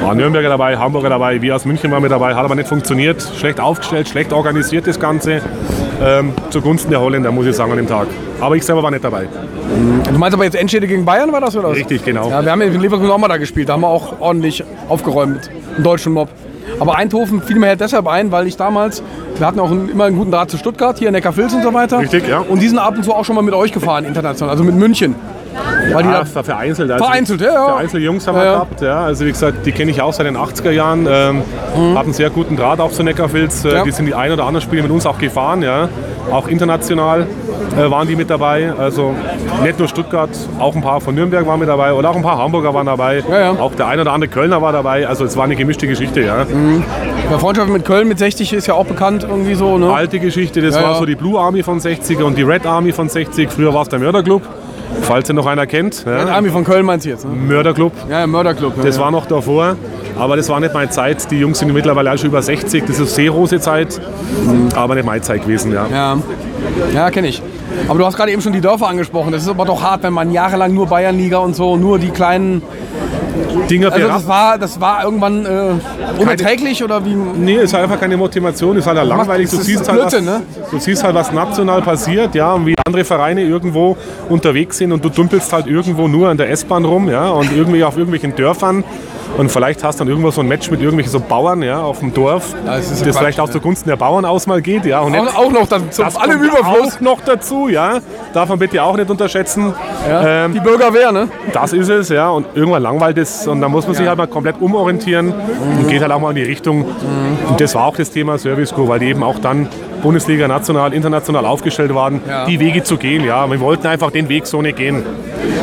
War 0.00 0.14
Nürnberger 0.14 0.48
dabei, 0.48 0.76
Hamburger 0.76 1.10
dabei, 1.10 1.42
wir 1.42 1.54
aus 1.54 1.64
München 1.64 1.90
waren 1.90 2.02
mit 2.02 2.10
dabei, 2.10 2.34
hat 2.34 2.44
aber 2.44 2.54
nicht 2.54 2.68
funktioniert. 2.68 3.22
Schlecht 3.38 3.60
aufgestellt, 3.60 4.08
schlecht 4.08 4.32
organisiert 4.32 4.86
das 4.86 4.98
Ganze. 4.98 5.42
Ähm, 6.02 6.32
zugunsten 6.50 6.90
der 6.90 7.00
Holländer, 7.00 7.30
muss 7.30 7.46
ich 7.46 7.56
sagen, 7.56 7.70
an 7.70 7.78
dem 7.78 7.86
Tag. 7.86 8.06
Aber 8.40 8.54
ich 8.54 8.64
selber 8.64 8.82
war 8.82 8.90
nicht 8.90 9.04
dabei. 9.04 9.28
Du 10.12 10.18
meinst 10.18 10.34
aber 10.34 10.44
jetzt 10.44 10.56
Enschede 10.56 10.86
gegen 10.86 11.04
Bayern 11.04 11.32
war 11.32 11.40
das 11.40 11.56
oder 11.56 11.70
was? 11.70 11.76
Richtig, 11.76 12.04
genau. 12.04 12.28
Ja, 12.28 12.44
wir 12.44 12.52
haben 12.52 12.60
in 12.60 12.80
Leverkusen 12.80 13.10
auch 13.10 13.18
mal 13.18 13.28
da 13.28 13.38
gespielt, 13.38 13.68
da 13.68 13.74
haben 13.74 13.80
wir 13.80 13.88
auch 13.88 14.20
ordentlich 14.20 14.62
aufgeräumt, 14.88 15.50
einen 15.74 15.84
deutschen 15.84 16.12
Mob. 16.12 16.28
Aber 16.78 16.96
Eindhoven 16.96 17.40
fiel 17.40 17.58
mir 17.58 17.68
halt 17.68 17.80
deshalb 17.80 18.06
ein, 18.06 18.32
weil 18.32 18.46
ich 18.46 18.56
damals, 18.56 19.02
wir 19.38 19.46
hatten 19.46 19.60
auch 19.60 19.70
einen, 19.70 19.88
immer 19.88 20.04
einen 20.04 20.16
guten 20.16 20.30
Draht 20.30 20.50
zu 20.50 20.58
Stuttgart, 20.58 20.98
hier 20.98 21.08
in 21.08 21.14
Neckarvils 21.14 21.54
und 21.54 21.62
so 21.62 21.72
weiter. 21.72 22.00
Richtig, 22.00 22.28
ja. 22.28 22.40
Und 22.40 22.60
die 22.60 22.68
sind 22.68 22.78
ab 22.78 22.94
und 22.96 23.04
zu 23.04 23.14
auch 23.14 23.24
schon 23.24 23.34
mal 23.36 23.42
mit 23.42 23.54
euch 23.54 23.72
gefahren, 23.72 24.04
international, 24.04 24.50
also 24.50 24.64
mit 24.64 24.74
München. 24.74 25.14
Weil 25.92 26.02
die 26.02 26.08
Ja, 26.10 26.24
da, 26.34 26.42
vereinzelt. 26.42 26.90
Also 26.90 27.04
Vereinzelt, 27.04 27.40
ja, 27.40 27.52
ja. 27.52 27.64
Vereinzelt 27.66 28.02
Jungs 28.02 28.26
haben 28.26 28.34
wir 28.36 28.44
Ja, 28.44 28.48
ja. 28.48 28.54
gehabt. 28.54 28.80
Ja. 28.80 29.00
Also 29.04 29.24
wie 29.24 29.30
gesagt, 29.30 29.64
die 29.66 29.72
kenne 29.72 29.90
ich 29.90 30.00
auch 30.02 30.12
seit 30.12 30.26
den 30.26 30.36
80er 30.36 30.70
Jahren. 30.70 31.06
Ähm, 31.08 31.42
Hatten 31.94 31.96
einen 31.98 32.12
sehr 32.12 32.30
guten 32.30 32.56
Draht 32.56 32.80
auch 32.80 32.90
zu 32.92 33.02
Neckarfilz. 33.02 33.64
Äh, 33.64 33.68
Mhm. 33.68 33.74
Ja. 33.74 33.84
Die 33.84 33.90
sind 33.92 34.06
die 34.06 34.14
ein 34.14 34.32
oder 34.32 34.44
anderen 34.44 34.62
Spiele 34.62 34.82
mit 34.82 34.90
uns 34.90 35.06
auch 35.06 35.18
gefahren. 35.18 35.62
Ja. 35.62 35.88
Auch 36.32 36.48
international 36.48 37.26
äh, 37.78 37.90
waren 37.90 38.08
die 38.08 38.16
mit 38.16 38.28
dabei. 38.30 38.72
Also 38.78 39.14
nicht 39.62 39.78
nur 39.78 39.86
Stuttgart, 39.88 40.30
auch 40.58 40.74
ein 40.74 40.82
paar 40.82 41.00
von 41.00 41.14
Nürnberg 41.14 41.46
waren 41.46 41.60
mit 41.60 41.68
dabei 41.68 41.92
oder 41.92 42.10
auch 42.10 42.16
ein 42.16 42.22
paar 42.22 42.38
Hamburger 42.38 42.74
waren 42.74 42.86
dabei. 42.86 43.22
Ja, 43.30 43.38
ja. 43.40 43.50
Auch 43.52 43.74
der 43.74 43.86
ein 43.86 44.00
oder 44.00 44.12
andere 44.12 44.30
Kölner 44.30 44.60
war 44.60 44.72
dabei. 44.72 45.06
Also 45.06 45.24
es 45.24 45.36
war 45.36 45.44
eine 45.44 45.56
gemischte 45.56 45.86
Geschichte. 45.86 46.20
Ja. 46.22 46.44
der 47.30 47.38
Freundschaft 47.38 47.68
mit 47.70 47.84
Köln 47.84 48.08
mit 48.08 48.18
60 48.18 48.52
ist 48.52 48.66
ja 48.66 48.74
auch 48.74 48.86
bekannt 48.86 49.24
irgendwie 49.28 49.54
so. 49.54 49.78
Ne? 49.78 49.92
Alte 49.92 50.18
Geschichte, 50.18 50.60
das 50.62 50.74
Ja, 50.74 50.82
war 50.82 50.92
ja. 50.92 50.98
so 50.98 51.06
die 51.06 51.14
Blue 51.16 51.38
Army 51.38 51.62
von 51.62 51.78
60 51.80 52.18
und 52.22 52.36
die 52.36 52.42
Red 52.42 52.66
Army 52.66 52.92
von 52.92 53.08
60. 53.08 53.50
Früher 53.50 53.72
war 53.74 53.82
es 53.82 53.88
der 53.88 53.98
Mörderclub. 53.98 54.42
Falls 55.02 55.28
ihr 55.28 55.34
noch 55.34 55.46
einer 55.46 55.66
kennt. 55.66 56.04
Der 56.06 56.18
Ja. 56.18 56.34
Army 56.34 56.48
von 56.50 56.64
Köln 56.64 56.84
meinst 56.84 57.06
du 57.06 57.10
jetzt? 57.10 57.24
Ne? 57.24 57.30
Mörderclub. 57.34 57.92
Ja, 58.08 58.20
ja, 58.20 58.26
Mörderclub. 58.26 58.76
Ja, 58.76 58.82
Das 58.84 58.96
ja. 58.96 59.02
war 59.02 59.10
noch 59.10 59.26
davor, 59.26 59.76
aber 60.18 60.36
das 60.36 60.48
war 60.48 60.58
nicht 60.60 60.74
meine 60.74 60.90
Zeit. 60.90 61.30
Die 61.30 61.38
Jungs 61.38 61.58
sind 61.58 61.72
mittlerweile 61.72 62.12
auch 62.12 62.16
schon 62.18 62.28
über 62.28 62.42
60. 62.42 62.84
Das 62.86 62.98
ist 62.98 63.14
Seerose-Zeit, 63.14 64.00
aber 64.74 64.94
nicht 64.94 65.04
meine 65.06 65.20
Zeit 65.22 65.42
gewesen. 65.42 65.72
Ja. 65.72 65.86
Ja, 65.90 66.18
ja 66.92 67.10
kenne 67.10 67.28
ich. 67.28 67.42
Aber 67.88 67.98
du 67.98 68.06
hast 68.06 68.16
gerade 68.16 68.32
eben 68.32 68.40
schon 68.42 68.52
die 68.52 68.60
Dörfer 68.60 68.88
angesprochen. 68.88 69.32
Das 69.32 69.42
ist 69.42 69.48
aber 69.48 69.64
doch 69.64 69.82
hart, 69.82 70.02
wenn 70.02 70.12
man 70.12 70.30
jahrelang 70.32 70.72
nur 70.72 70.86
Bayernliga 70.86 71.38
und 71.38 71.54
so, 71.54 71.76
nur 71.76 71.98
die 71.98 72.10
kleinen. 72.10 72.62
Dinger 73.68 73.92
Also 73.92 74.08
das 74.08 74.28
war, 74.28 74.58
das 74.58 74.80
war 74.80 75.04
irgendwann 75.04 75.44
äh, 75.44 76.20
unerträglich 76.20 76.82
oder 76.82 77.04
wie? 77.04 77.14
Nee, 77.14 77.56
ist 77.56 77.74
halt 77.74 77.84
einfach 77.84 78.00
keine 78.00 78.16
Motivation, 78.16 78.76
ist 78.76 78.86
halt 78.86 78.98
auch 78.98 79.04
langweilig. 79.04 79.50
Du 79.50 79.56
siehst, 79.56 79.88
halt 79.88 80.00
was, 80.00 80.10
Blödsinn, 80.10 80.24
ne? 80.24 80.42
du 80.70 80.78
siehst 80.78 81.02
halt, 81.04 81.14
was 81.14 81.32
national 81.32 81.82
passiert, 81.82 82.34
ja, 82.34 82.52
und 82.52 82.66
wie 82.66 82.74
andere 82.86 83.04
Vereine 83.04 83.42
irgendwo 83.42 83.96
unterwegs 84.28 84.78
sind 84.78 84.92
und 84.92 85.04
du 85.04 85.08
dümpelst 85.08 85.52
halt 85.52 85.66
irgendwo 85.66 86.08
nur 86.08 86.28
an 86.28 86.36
der 86.36 86.50
S-Bahn 86.50 86.84
rum, 86.84 87.08
ja, 87.08 87.30
und 87.30 87.52
irgendwie 87.52 87.84
auf 87.84 87.96
irgendwelchen 87.96 88.34
Dörfern. 88.34 88.84
Und 89.36 89.50
vielleicht 89.50 89.84
hast 89.84 90.00
du 90.00 90.04
dann 90.04 90.08
irgendwo 90.08 90.30
so 90.30 90.40
ein 90.40 90.48
Match 90.48 90.70
mit 90.70 90.80
irgendwelchen 90.80 91.12
so 91.12 91.20
Bauern 91.20 91.62
ja, 91.62 91.80
auf 91.80 92.00
dem 92.00 92.12
Dorf, 92.12 92.54
Ja, 92.64 92.76
das 92.76 93.02
das, 93.02 93.16
vielleicht 93.16 93.38
auch 93.40 93.50
zugunsten 93.50 93.88
der 93.88 93.96
Bauern 93.96 94.24
aus 94.24 94.46
mal 94.46 94.62
geht. 94.62 94.86
Ja, 94.86 95.00
und 95.00 95.16
Auch, 95.16 95.34
auch 95.36 95.52
noch 95.52 95.68
dann 95.68 95.90
zum 95.90 96.04
Das 96.04 96.16
allem 96.16 96.42
Überfluss. 96.42 96.96
auch 96.96 97.00
noch 97.00 97.20
dazu, 97.20 97.68
ja, 97.68 97.98
darf 98.32 98.48
man 98.48 98.58
bitte 98.58 98.82
auch 98.82 98.96
nicht 98.96 99.10
unterschätzen. 99.10 99.74
Ja, 100.08 100.44
ähm, 100.44 100.54
die 100.54 100.60
Bürgerwehr, 100.60 101.12
ne? 101.12 101.28
Das 101.52 101.72
ist 101.72 101.88
es, 101.88 102.08
ja. 102.08 102.30
Und 102.30 102.46
irgendwann 102.54 102.82
langweilt 102.82 103.18
es 103.18 103.46
und 103.46 103.60
dann 103.60 103.70
muss 103.70 103.86
man 103.86 103.94
sich 103.94 104.06
halt 104.06 104.18
mal 104.18 104.26
komplett 104.26 104.60
umorientieren 104.60 105.26
mhm. 105.26 105.78
und 105.78 105.88
geht 105.88 106.00
halt 106.00 106.12
auch 106.12 106.20
mal 106.20 106.30
in 106.30 106.36
die 106.36 106.42
Richtung. 106.42 106.78
Mhm. 106.78 107.48
Und 107.50 107.60
das 107.60 107.74
war 107.74 107.84
auch 107.84 107.96
das 107.96 108.10
Thema 108.10 108.38
Service 108.38 108.74
Crew, 108.74 108.88
weil 108.88 109.00
die 109.00 109.06
eben 109.06 109.22
auch 109.22 109.38
dann 109.38 109.68
Bundesliga 110.06 110.46
national, 110.46 110.94
international 110.94 111.44
aufgestellt 111.44 111.92
waren, 111.92 112.20
ja. 112.28 112.46
die 112.46 112.60
Wege 112.60 112.84
zu 112.84 112.96
gehen. 112.96 113.24
Ja, 113.24 113.50
wir 113.50 113.58
wollten 113.58 113.88
einfach 113.88 114.12
den 114.12 114.28
Weg 114.28 114.46
so 114.46 114.62
nicht 114.62 114.76
gehen. 114.76 115.02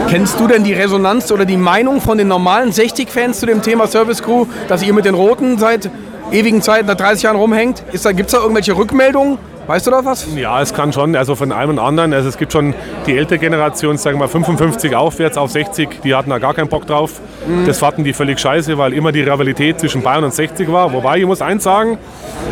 Kennst 0.10 0.38
du 0.38 0.48
denn 0.48 0.66
die 0.66 0.74
Resonanz 0.74 1.32
oder 1.32 1.46
die 1.46 1.56
Meinung 1.56 2.02
von 2.02 2.18
den 2.18 2.28
normalen 2.28 2.72
60-Fans 2.72 3.40
zu 3.40 3.46
dem 3.46 3.62
Thema 3.62 3.88
Service 3.88 4.22
Crew, 4.22 4.46
dass 4.68 4.84
ihr 4.84 4.94
mit 4.94 5.06
den 5.06 5.16
Roten 5.16 5.58
seit 5.58 5.90
ewigen 6.30 6.62
Zeit, 6.62 6.86
nach 6.88 6.96
30 6.96 7.24
Jahren 7.24 7.38
rumhängt? 7.38 7.86
Gibt 7.90 8.04
es 8.04 8.32
da 8.34 8.40
irgendwelche 8.40 8.76
Rückmeldungen? 8.76 9.38
Weißt 9.66 9.88
du 9.88 9.92
da 9.92 10.04
was? 10.04 10.28
Ja, 10.36 10.62
es 10.62 10.74
kann 10.74 10.92
schon, 10.92 11.16
also 11.16 11.36
von 11.36 11.52
einem 11.54 11.72
und 11.72 11.80
anderen. 11.80 12.14
Also 12.14 12.28
es 12.28 12.38
gibt 12.38 12.52
schon 12.52 12.74
die 13.08 13.18
ältere 13.18 13.40
Generation, 13.40 13.98
sagen 13.98 14.18
wir 14.18 14.26
mal 14.26 14.28
55 14.28 14.94
aufwärts 14.96 15.38
auf 15.38 15.52
60, 15.52 16.02
die 16.04 16.14
hatten 16.14 16.30
da 16.30 16.38
gar 16.38 16.54
keinen 16.54 16.68
Bock 16.68 16.86
drauf. 16.86 17.22
Mhm. 17.48 17.66
Das 17.66 17.80
fanden 17.80 18.04
die 18.04 18.12
völlig 18.12 18.40
scheiße, 18.40 18.78
weil 18.78 18.94
immer 18.94 19.14
die 19.14 19.22
Rivalität 19.22 19.80
zwischen 19.80 20.02
Bayern 20.02 20.26
und 20.26 20.34
60 20.34 20.70
war. 20.72 20.92
Wobei, 20.92 21.20
ich 21.20 21.26
muss 21.26 21.42
eins 21.42 21.64
sagen, 21.64 21.98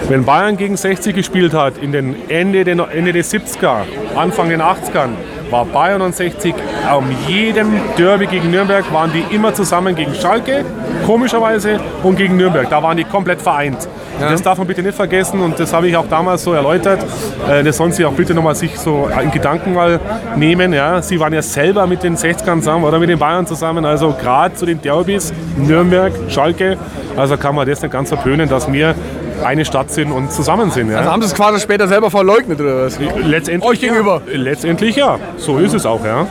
wenn 0.08 0.24
Bayern 0.24 0.56
gegen 0.56 0.78
60 0.78 1.14
gespielt 1.14 1.54
hat, 1.54 1.78
in 1.78 1.92
den 1.92 2.16
Ende, 2.30 2.64
der, 2.64 2.78
Ende 2.94 3.12
der 3.12 3.26
70er, 3.26 3.82
Anfang 4.16 4.48
der 4.48 4.60
80ern, 4.60 5.10
war 5.52 5.66
Bayern 5.66 6.02
und 6.02 6.16
60 6.16 6.56
um 6.98 7.06
jedem 7.28 7.80
Derby 7.98 8.28
gegen 8.28 8.52
Nürnberg 8.52 8.92
waren 8.92 9.12
die 9.14 9.36
immer 9.36 9.54
zusammen 9.54 9.96
gegen 9.96 10.14
Schalke, 10.16 10.66
komischerweise, 11.06 11.80
und 12.04 12.16
gegen 12.16 12.38
Nürnberg. 12.38 12.70
Da 12.70 12.82
waren 12.82 12.98
die 12.98 13.04
komplett 13.04 13.42
vereint. 13.42 13.88
Ja. 14.20 14.30
Das 14.30 14.42
darf 14.42 14.58
man 14.58 14.68
bitte 14.68 14.84
nicht 14.84 14.96
vergessen 14.96 15.40
und 15.42 15.60
das 15.60 15.74
habe 15.74 15.88
ich 15.88 15.96
auch 15.96 16.08
damals 16.08 16.44
so 16.44 16.54
erläutert. 16.54 17.04
Äh, 17.50 17.64
das 17.64 17.78
sollen 17.78 17.92
Sie 17.92 18.06
auch 18.06 18.14
bitte 18.14 18.34
nochmal 18.34 18.56
sich 18.56 18.78
so 18.78 19.10
in 19.22 19.32
Gedanken 19.32 19.74
mal 19.74 20.00
nehmen. 20.36 20.74
Ja. 20.74 21.02
Sie 21.02 21.20
waren 21.20 21.34
ja 21.34 21.42
selber 21.42 21.88
mit 21.88 22.04
den 22.04 22.16
60ern 22.16 22.60
zusammen 22.60 22.84
oder 22.84 23.00
mit 23.00 23.10
den 23.10 23.18
Bayern 23.20 23.48
zusammen. 23.48 23.84
Also 23.86 24.14
gerade 24.14 24.54
zu 24.56 24.66
den 24.66 24.82
Derbys, 24.82 25.34
Nürnberg, 25.58 26.14
Schalke. 26.30 26.78
Also 27.18 27.36
kann 27.38 27.56
man 27.56 27.68
das 27.68 27.82
nicht 27.82 27.92
ganz 27.92 28.10
verpönen, 28.10 28.48
dass 28.48 28.72
wir 28.72 28.96
eine 29.44 29.66
Stadt 29.66 29.92
sind 29.92 30.12
und 30.12 30.32
zusammen 30.32 30.72
sind. 30.72 30.90
Ja. 30.90 31.00
Also 31.00 31.12
haben 31.12 31.22
Sie 31.22 31.28
es 31.28 31.36
quasi 31.36 31.60
später 31.60 31.88
selber 31.88 32.12
verleugnet 32.12 32.60
oder 32.60 32.86
was? 32.86 33.00
Letztendlich, 33.00 33.70
Euch 33.70 33.80
gegenüber? 33.80 34.22
Ja. 34.26 34.38
Letztendlich 34.38 34.96
ja. 34.96 35.20
So 35.38 35.58
ist 35.58 35.74
es 35.74 35.86
auch, 35.86 36.04
ja. 36.06 36.28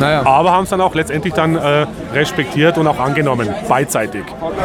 Naja. 0.00 0.24
Aber 0.24 0.52
haben 0.52 0.64
es 0.64 0.70
dann 0.70 0.80
auch 0.80 0.94
letztendlich 0.94 1.34
dann 1.34 1.56
äh, 1.56 1.86
respektiert 2.12 2.78
und 2.78 2.86
auch 2.86 2.98
angenommen, 2.98 3.48
beidseitig. 3.68 4.24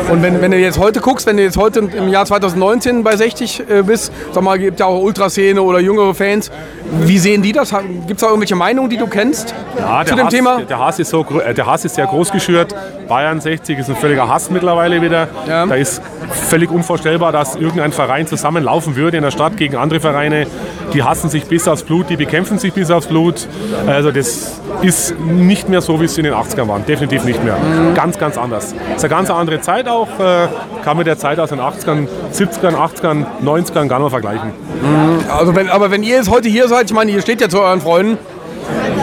Und 0.10 0.22
wenn, 0.22 0.42
wenn 0.42 0.52
du 0.52 0.58
jetzt 0.58 0.80
heute 0.80 1.00
guckst, 1.00 1.26
wenn 1.28 1.38
du 1.38 1.44
jetzt 1.44 1.58
heute 1.58 1.80
im 1.80 2.10
Jahr 2.10 2.26
2019 2.26 3.04
bei 3.04 3.16
60 3.16 3.70
äh, 3.70 3.82
bist, 3.84 4.12
sag 4.32 4.44
mal, 4.44 4.60
gibt 4.60 4.80
ja 4.80 4.86
auch 4.86 5.02
Ultraszene 5.02 5.62
oder 5.62 5.80
jüngere 5.80 6.14
Fans, 6.14 6.52
wie 6.92 7.18
sehen 7.18 7.42
die 7.42 7.52
das? 7.52 7.70
Gibt 7.70 8.12
es 8.12 8.18
da 8.18 8.28
irgendwelche 8.28 8.56
Meinungen, 8.56 8.90
die 8.90 8.98
du 8.98 9.08
kennst 9.08 9.54
ja, 9.78 10.04
zu 10.06 10.16
dem 10.16 10.26
Hass, 10.26 10.34
Thema? 10.34 10.62
Der 10.62 10.80
Hass, 10.80 11.00
ist 11.00 11.10
so, 11.10 11.26
äh, 11.40 11.54
der 11.54 11.66
Hass 11.66 11.86
ist 11.86 11.96
sehr 11.96 12.08
groß 12.08 12.32
geschürt. 12.32 12.76
Bayern 13.08 13.40
60 13.40 13.80
ist 13.80 13.90
ein 13.90 13.96
völliger 13.96 14.28
Hass 14.28 14.50
mittlerweile 14.50 15.02
wieder. 15.02 15.28
Ja. 15.48 15.66
Da 15.66 15.76
ist 15.76 16.02
völlig 16.50 16.70
unvorstellbar, 16.70 17.32
dass 17.32 17.56
irgendein 17.56 17.92
Verein 17.92 18.28
zusammenlaufen 18.28 18.96
würde 18.96 19.18
in 19.18 19.24
der 19.24 19.32
Stadt 19.32 19.58
gegen 19.58 19.76
andere 19.76 20.00
Vereine. 20.00 20.48
Die 20.94 21.04
hassen 21.04 21.30
sich 21.30 21.46
bis 21.46 21.68
aufs 21.68 21.84
Blut, 21.84 22.10
die 22.10 22.18
bekämpfen 22.18 22.60
sich 22.60 22.74
bis 22.74 22.92
aufs 22.92 23.08
Blut. 23.08 23.48
Also 23.88 24.12
das 24.12 24.62
ist 24.82 25.20
nicht 25.20 25.70
mehr 25.70 25.82
so, 25.82 26.00
wie 26.00 26.06
es 26.06 26.18
in 26.18 26.24
den 26.24 26.34
80ern 26.34 26.68
waren. 26.68 26.86
Definitiv 26.86 27.24
nicht 27.24 27.44
mehr. 27.44 27.58
Mhm. 27.58 27.94
Ganz, 27.94 28.18
ganz 28.18 28.38
anders. 28.38 28.74
Es 28.90 28.98
ist 28.98 29.04
eine 29.04 29.10
ganz 29.10 29.30
andere 29.30 29.62
Zeit 29.62 29.88
auch. 29.88 30.08
Äh, 30.20 30.48
kann 30.84 30.98
mit 30.98 31.08
der 31.08 31.18
Zeit 31.18 31.40
aus 31.40 31.50
den 31.50 31.60
80ern, 31.60 32.08
70ern, 32.34 32.76
80ern, 32.76 33.26
90ern 33.44 33.88
gar 33.88 34.00
nicht 34.00 34.00
mehr 34.00 34.10
vergleichen. 34.10 34.50
Mhm. 34.50 35.30
Also 35.30 35.56
wenn, 35.56 35.70
aber 35.70 35.92
wenn 35.92 36.04
ihr 36.04 36.16
jetzt 36.16 36.30
heute 36.30 36.50
hier 36.50 36.68
seid, 36.68 36.86
ich 36.86 36.94
meine, 36.94 37.12
ihr 37.12 37.22
steht 37.22 37.42
ja 37.42 37.50
zu 37.50 37.62
euren 37.62 37.82
Freunden, 37.82 38.18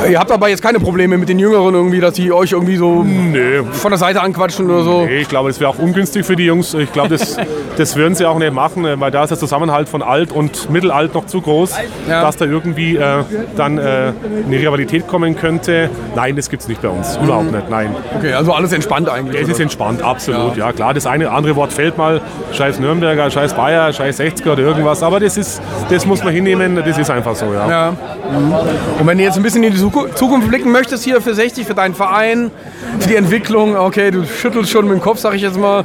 Ihr 0.07 0.19
habt 0.19 0.31
aber 0.31 0.49
jetzt 0.49 0.63
keine 0.63 0.79
Probleme 0.79 1.19
mit 1.19 1.29
den 1.29 1.39
Jüngeren 1.39 1.75
irgendwie, 1.75 2.01
dass 2.01 2.15
die 2.15 2.33
euch 2.33 2.53
irgendwie 2.53 2.77
so 2.77 3.03
nee. 3.03 3.63
von 3.73 3.91
der 3.91 3.99
Seite 3.99 4.21
anquatschen 4.21 4.71
oder 4.71 4.85
so? 4.85 5.05
Nee, 5.05 5.21
ich 5.21 5.29
glaube, 5.29 5.49
das 5.49 5.61
wäre 5.61 5.71
auch 5.71 5.79
ungünstig 5.79 6.25
für 6.25 6.37
die 6.37 6.45
Jungs. 6.45 6.75
Ich 6.75 6.93
glaube, 6.93 7.11
das, 7.11 7.37
das 7.77 7.97
würden 7.97 8.15
sie 8.15 8.27
auch 8.27 8.39
nicht 8.39 8.53
machen, 8.53 8.87
weil 9.01 9.11
da 9.11 9.25
ist 9.25 9.31
der 9.31 9.39
Zusammenhalt 9.39 9.89
von 9.89 10.03
alt 10.03 10.33
und 10.33 10.71
mittelalt 10.71 11.15
noch 11.15 11.27
zu 11.27 11.41
groß, 11.41 11.75
ja. 12.09 12.23
dass 12.23 12.37
da 12.37 12.45
irgendwie 12.45 12.97
äh, 12.97 13.25
dann 13.57 13.79
äh, 13.79 13.83
eine 13.83 14.57
Rivalität 14.57 15.07
kommen 15.07 15.37
könnte. 15.37 15.91
Nein, 16.15 16.37
das 16.37 16.49
gibt 16.49 16.63
es 16.63 16.69
nicht 16.69 16.83
bei 16.83 16.89
uns. 16.89 17.19
Mhm. 17.19 17.25
Überhaupt 17.25 17.53
nicht, 17.53 17.71
nein. 17.71 17.95
Okay, 18.17 18.33
also 18.33 18.53
alles 18.53 18.73
entspannt 18.73 19.09
eigentlich? 19.09 19.43
Es 19.43 19.49
ist 19.49 19.61
entspannt, 19.61 20.03
absolut. 20.03 20.57
Ja. 20.57 20.67
ja. 20.67 20.73
klar, 20.73 20.95
das 20.95 21.07
eine 21.07 21.31
andere 21.31 21.57
Wort 21.57 21.73
fällt 21.73 21.99
mal. 21.99 22.21
Scheiß 22.53 22.81
Nürnberger, 22.81 23.31
scheiß 23.31 23.55
Bayer, 23.55 23.93
scheiß 23.93 24.21
60er 24.21 24.53
oder 24.53 24.63
irgendwas. 24.63 25.03
Aber 25.03 25.21
das, 25.21 25.37
ist, 25.37 25.61
das 25.91 26.07
muss 26.07 26.23
man 26.23 26.33
hinnehmen, 26.33 26.77
das 26.77 26.99
ist 26.99 27.11
einfach 27.11 27.35
so. 27.35 27.53
Ja. 27.53 27.69
ja. 27.69 27.91
Mhm. 27.91 28.53
Und 29.01 29.07
wenn 29.07 29.19
ihr 29.19 29.27
jetzt 29.27 29.37
ein 29.37 29.43
bisschen 29.43 29.63
in 29.63 29.73
die 29.73 29.79
Zukunft 30.15 30.49
blicken 30.49 30.73
möchtest 30.73 31.05
hier 31.05 31.21
für 31.21 31.35
60, 31.35 31.67
für 31.67 31.75
deinen 31.75 31.95
Verein, 31.95 32.51
für 32.99 33.09
die 33.09 33.17
Entwicklung, 33.17 33.77
okay, 33.77 34.11
du 34.11 34.25
schüttelst 34.25 34.71
schon 34.71 34.87
mit 34.87 34.95
dem 34.95 35.01
Kopf, 35.01 35.19
sag 35.19 35.35
ich 35.35 35.43
jetzt 35.43 35.59
mal. 35.59 35.85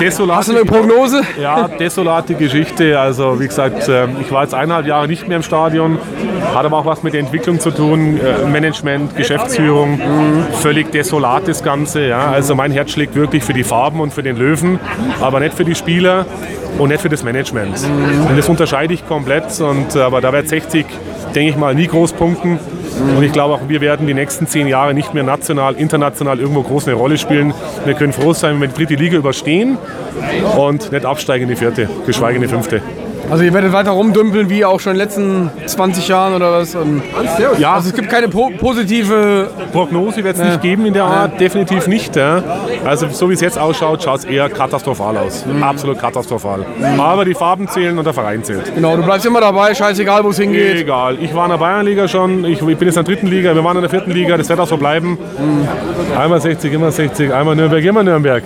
Desolate 0.00 0.38
Hast 0.38 0.48
du 0.48 0.56
eine 0.56 0.64
Prognose? 0.64 1.22
Ja, 1.40 1.68
desolate 1.68 2.34
Geschichte. 2.34 2.98
Also 2.98 3.38
wie 3.40 3.46
gesagt, 3.46 3.88
ähm, 3.88 4.16
ich 4.20 4.30
war 4.32 4.42
jetzt 4.42 4.54
eineinhalb 4.54 4.86
Jahre 4.86 5.06
nicht 5.06 5.28
mehr 5.28 5.36
im 5.36 5.42
Stadion, 5.42 5.98
hat 6.54 6.64
aber 6.64 6.78
auch 6.78 6.86
was 6.86 7.02
mit 7.02 7.14
der 7.14 7.20
Entwicklung 7.20 7.60
zu 7.60 7.70
tun, 7.70 8.18
äh, 8.18 8.46
Management, 8.46 9.16
Geschäftsführung, 9.16 10.00
völlig 10.60 10.90
desolat 10.92 11.48
das 11.48 11.62
Ganze. 11.62 12.06
Ja. 12.06 12.30
Also 12.30 12.54
mein 12.54 12.72
Herz 12.72 12.92
schlägt 12.92 13.14
wirklich 13.14 13.44
für 13.44 13.52
die 13.52 13.64
Farben 13.64 14.00
und 14.00 14.12
für 14.12 14.22
den 14.22 14.36
Löwen, 14.36 14.78
aber 15.20 15.40
nicht 15.40 15.54
für 15.54 15.64
die 15.64 15.74
Spieler 15.74 16.26
und 16.78 16.88
nicht 16.88 17.00
für 17.00 17.08
das 17.08 17.22
Management. 17.22 17.78
Und 18.28 18.36
das 18.36 18.48
unterscheide 18.48 18.94
ich 18.94 19.06
komplett. 19.06 19.60
Und, 19.60 19.96
aber 19.96 20.20
da 20.20 20.32
wird 20.32 20.48
60 20.48 20.86
denke 21.34 21.50
ich 21.50 21.56
mal, 21.56 21.74
nie 21.74 21.86
groß 21.86 22.12
punkten. 22.12 22.58
Und 23.16 23.22
ich 23.22 23.32
glaube 23.32 23.54
auch, 23.54 23.68
wir 23.68 23.80
werden 23.80 24.06
die 24.06 24.14
nächsten 24.14 24.46
zehn 24.46 24.66
Jahre 24.66 24.94
nicht 24.94 25.14
mehr 25.14 25.22
national, 25.22 25.74
international 25.74 26.38
irgendwo 26.38 26.62
groß 26.62 26.88
eine 26.88 26.96
Rolle 26.96 27.18
spielen. 27.18 27.52
Wir 27.84 27.94
können 27.94 28.12
froh 28.12 28.32
sein, 28.32 28.54
wenn 28.54 28.60
wir 28.60 28.68
die 28.68 28.74
dritte 28.74 28.94
Liga 28.94 29.16
überstehen 29.16 29.78
und 30.56 30.92
nicht 30.92 31.04
absteigen 31.04 31.44
in 31.44 31.48
die 31.50 31.56
vierte, 31.56 31.88
geschweige 32.06 32.36
in 32.36 32.42
die 32.42 32.48
fünfte. 32.48 32.80
Also 33.30 33.44
ihr 33.44 33.54
werdet 33.54 33.72
weiter 33.72 33.92
rumdümpeln 33.92 34.50
wie 34.50 34.64
auch 34.64 34.80
schon 34.80 34.92
in 34.92 34.98
den 34.98 35.06
letzten 35.06 35.50
20 35.66 36.08
Jahren 36.08 36.34
oder 36.34 36.52
was? 36.52 36.76
Ja. 37.58 37.74
Also 37.74 37.88
es 37.88 37.94
gibt 37.94 38.08
keine 38.08 38.28
po 38.28 38.50
positive... 38.58 39.48
Prognose 39.72 40.22
wird 40.22 40.36
es 40.36 40.42
nicht 40.42 40.60
geben 40.60 40.86
in 40.86 40.92
der 40.92 41.04
Art, 41.04 41.40
definitiv 41.40 41.86
nicht. 41.86 42.14
Ja. 42.16 42.42
Also 42.84 43.08
so 43.08 43.30
wie 43.30 43.34
es 43.34 43.40
jetzt 43.40 43.58
ausschaut, 43.58 44.02
schaut 44.02 44.20
es 44.20 44.24
eher 44.24 44.48
katastrophal 44.48 45.16
aus. 45.16 45.46
Mhm. 45.46 45.62
Absolut 45.62 45.98
katastrophal. 45.98 46.66
Mhm. 46.78 47.00
Aber 47.00 47.24
die 47.24 47.34
Farben 47.34 47.68
zählen 47.68 47.96
und 47.96 48.04
der 48.04 48.12
Verein 48.12 48.44
zählt. 48.44 48.74
Genau, 48.74 48.96
du 48.96 49.02
bleibst 49.02 49.24
immer 49.24 49.40
dabei, 49.40 49.74
scheißegal 49.74 50.24
wo 50.24 50.30
es 50.30 50.38
hingeht. 50.38 50.76
Egal. 50.76 51.18
Ich 51.20 51.34
war 51.34 51.44
in 51.44 51.50
der 51.52 51.58
Bayernliga 51.58 52.08
schon, 52.08 52.44
ich, 52.44 52.60
ich, 52.60 52.76
bin 52.76 52.88
jetzt 52.88 52.96
in 52.96 53.04
der 53.04 53.14
dritten 53.14 53.28
Liga, 53.28 53.54
wir 53.54 53.64
waren 53.64 53.76
in 53.76 53.82
der 53.82 53.90
vierten 53.90 54.10
Liga, 54.10 54.36
das 54.36 54.48
wird 54.48 54.60
auch 54.60 54.68
so 54.68 54.76
bleiben. 54.76 55.18
Mhm. 55.38 56.18
Einmal 56.18 56.40
60, 56.40 56.72
immer 56.72 56.90
60, 56.90 57.32
einmal 57.32 57.56
Nürnberg, 57.56 57.84
immer 57.84 58.02
Nürnberg. 58.02 58.42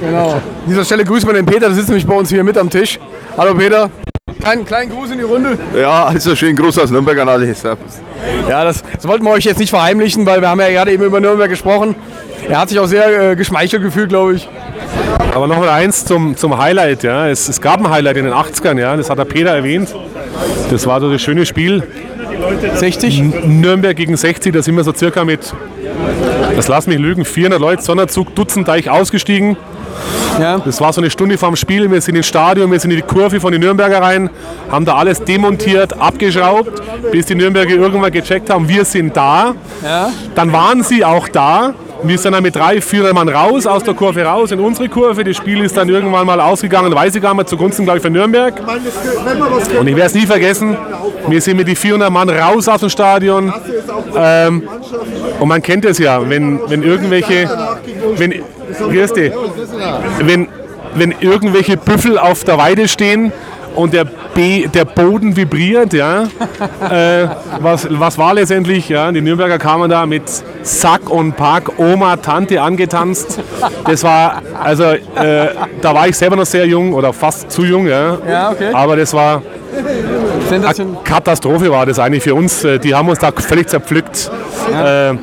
genau. 0.00 0.32
An 0.32 0.40
dieser 0.68 0.84
Stelle 0.84 1.04
grüßen 1.04 1.28
wir 1.28 1.34
den 1.34 1.46
Peter, 1.46 1.66
der 1.66 1.72
sitzt 1.72 1.88
nämlich 1.88 2.06
bei 2.06 2.14
uns 2.14 2.28
hier 2.28 2.44
mit 2.44 2.56
am 2.58 2.70
Tisch. 2.70 2.98
Hallo 3.36 3.54
Peter. 3.54 3.90
Kleinen, 4.40 4.64
kleinen 4.64 4.90
Gruß 4.90 5.10
in 5.10 5.18
die 5.18 5.24
Runde. 5.24 5.58
Ja, 5.74 6.04
also 6.04 6.36
schönen 6.36 6.56
Gruß 6.56 6.78
aus 6.78 6.90
Nürnberg 6.90 7.18
an 7.18 7.28
alle. 7.28 7.54
Ja, 8.48 8.64
das, 8.64 8.82
das, 8.82 9.06
wollten 9.08 9.24
wir 9.24 9.30
euch 9.30 9.44
jetzt 9.44 9.58
nicht 9.58 9.70
verheimlichen, 9.70 10.26
weil 10.26 10.40
wir 10.40 10.48
haben 10.48 10.60
ja 10.60 10.68
gerade 10.68 10.92
eben 10.92 11.02
über 11.04 11.20
Nürnberg 11.20 11.48
gesprochen. 11.48 11.94
Er 12.48 12.60
hat 12.60 12.68
sich 12.68 12.78
auch 12.78 12.86
sehr 12.86 13.30
äh, 13.30 13.36
geschmeichelt 13.36 13.82
gefühlt, 13.82 14.10
glaube 14.10 14.34
ich. 14.34 14.48
Aber 15.34 15.46
noch 15.46 15.58
mal 15.58 15.70
eins 15.70 16.04
zum, 16.04 16.36
zum 16.36 16.58
Highlight. 16.58 17.04
Ja. 17.04 17.28
Es, 17.28 17.48
es, 17.48 17.60
gab 17.60 17.80
ein 17.80 17.88
Highlight 17.88 18.18
in 18.18 18.24
den 18.24 18.34
80ern, 18.34 18.78
ja. 18.78 18.96
das 18.96 19.08
hat 19.08 19.18
der 19.18 19.24
Peter 19.24 19.50
erwähnt. 19.50 19.94
Das 20.70 20.86
war 20.86 21.00
so 21.00 21.10
das 21.10 21.22
schöne 21.22 21.46
Spiel. 21.46 21.82
60? 22.74 23.20
N 23.20 23.60
Nürnberg 23.60 23.96
gegen 23.96 24.16
60, 24.16 24.52
da 24.52 24.62
sind 24.62 24.76
wir 24.76 24.84
so 24.84 24.92
circa 24.92 25.24
mit, 25.24 25.54
das 26.56 26.68
lass 26.68 26.86
mich 26.86 26.98
lügen, 26.98 27.24
400 27.24 27.60
Leute, 27.60 27.82
Sonderzug, 27.82 28.34
Dutzendteich 28.34 28.90
ausgestiegen. 28.90 29.56
Ja. 30.40 30.58
Das 30.58 30.80
war 30.80 30.92
so 30.92 31.00
eine 31.00 31.10
Stunde 31.10 31.36
vorm 31.38 31.56
Spiel. 31.56 31.90
Wir 31.90 32.00
sind 32.00 32.16
ins 32.16 32.26
Stadion, 32.26 32.70
wir 32.70 32.80
sind 32.80 32.90
in 32.90 32.96
die 32.96 33.02
Kurve 33.02 33.40
von 33.40 33.52
den 33.52 33.60
Nürnberger 33.60 34.00
rein, 34.00 34.30
haben 34.70 34.84
da 34.84 34.94
alles 34.94 35.22
demontiert, 35.22 36.00
abgeschraubt, 36.00 36.82
bis 37.10 37.26
die 37.26 37.34
Nürnberger 37.34 37.74
irgendwann 37.74 38.12
gecheckt 38.12 38.50
haben, 38.50 38.68
wir 38.68 38.84
sind 38.84 39.16
da. 39.16 39.54
Ja. 39.82 40.10
Dann 40.34 40.52
waren 40.52 40.82
sie 40.82 41.04
auch 41.04 41.28
da. 41.28 41.74
Wir 42.04 42.18
sind 42.18 42.32
dann 42.32 42.42
mit 42.42 42.56
drei, 42.56 42.80
vier 42.80 43.12
Mann 43.14 43.28
raus, 43.28 43.66
aus 43.66 43.84
der 43.84 43.94
Kurve 43.94 44.24
raus, 44.24 44.50
in 44.50 44.60
unsere 44.60 44.88
Kurve. 44.88 45.22
Das 45.22 45.36
Spiel 45.36 45.62
ist 45.64 45.76
dann 45.76 45.88
irgendwann 45.88 46.26
mal 46.26 46.40
ausgegangen, 46.40 46.92
weiß 46.92 47.14
ich 47.14 47.22
gar 47.22 47.34
nicht, 47.34 47.48
zugunsten, 47.48 47.84
glaube 47.84 47.98
ich, 47.98 48.02
von 48.02 48.12
Nürnberg. 48.12 48.54
Und 49.78 49.86
ich 49.86 49.96
werde 49.96 50.06
es 50.06 50.14
nie 50.14 50.26
vergessen, 50.26 50.76
wir 51.28 51.40
sind 51.40 51.56
mit 51.56 51.68
die 51.68 51.76
400 51.76 52.10
Mann 52.10 52.28
raus 52.28 52.68
aus 52.68 52.80
dem 52.80 52.88
Stadion. 52.88 53.52
Ähm, 54.16 54.68
und 55.38 55.48
man 55.48 55.62
kennt 55.62 55.84
es 55.84 55.98
ja, 55.98 56.28
wenn, 56.28 56.60
wenn 56.68 56.82
irgendwelche, 56.82 57.48
wenn. 58.16 58.42
Wenn, 60.18 60.48
wenn 60.94 61.14
irgendwelche 61.20 61.76
Büffel 61.76 62.18
auf 62.18 62.44
der 62.44 62.58
Weide 62.58 62.88
stehen 62.88 63.32
und 63.74 63.92
der, 63.92 64.04
B, 64.04 64.66
der 64.66 64.84
Boden 64.84 65.36
vibriert, 65.36 65.92
ja, 65.92 66.22
äh, 66.90 67.28
was, 67.60 67.86
was 67.90 68.18
war 68.18 68.34
letztendlich, 68.34 68.88
ja, 68.88 69.10
die 69.12 69.20
Nürnberger 69.20 69.58
kamen 69.58 69.90
da 69.90 70.06
mit 70.06 70.22
Sack 70.62 71.10
und 71.10 71.36
Pack, 71.36 71.78
Oma, 71.78 72.16
Tante 72.16 72.60
angetanzt. 72.60 73.40
Das 73.84 74.02
war, 74.04 74.42
also, 74.62 74.84
äh, 74.84 74.98
da 75.80 75.94
war 75.94 76.08
ich 76.08 76.16
selber 76.16 76.36
noch 76.36 76.46
sehr 76.46 76.66
jung 76.66 76.92
oder 76.92 77.12
fast 77.12 77.50
zu 77.50 77.64
jung, 77.64 77.86
ja, 77.86 78.18
ja 78.28 78.50
okay. 78.50 78.70
aber 78.72 78.96
das 78.96 79.12
war 79.12 79.42
Eine 80.50 80.96
Katastrophe 81.04 81.70
war 81.70 81.86
das 81.86 81.98
eigentlich 81.98 82.22
für 82.22 82.34
uns. 82.34 82.64
Äh, 82.64 82.78
die 82.78 82.94
haben 82.94 83.08
uns 83.08 83.18
da 83.18 83.32
völlig 83.32 83.68
zerpflückt. 83.68 84.30
Ja. 84.70 85.10
Äh, 85.10 85.14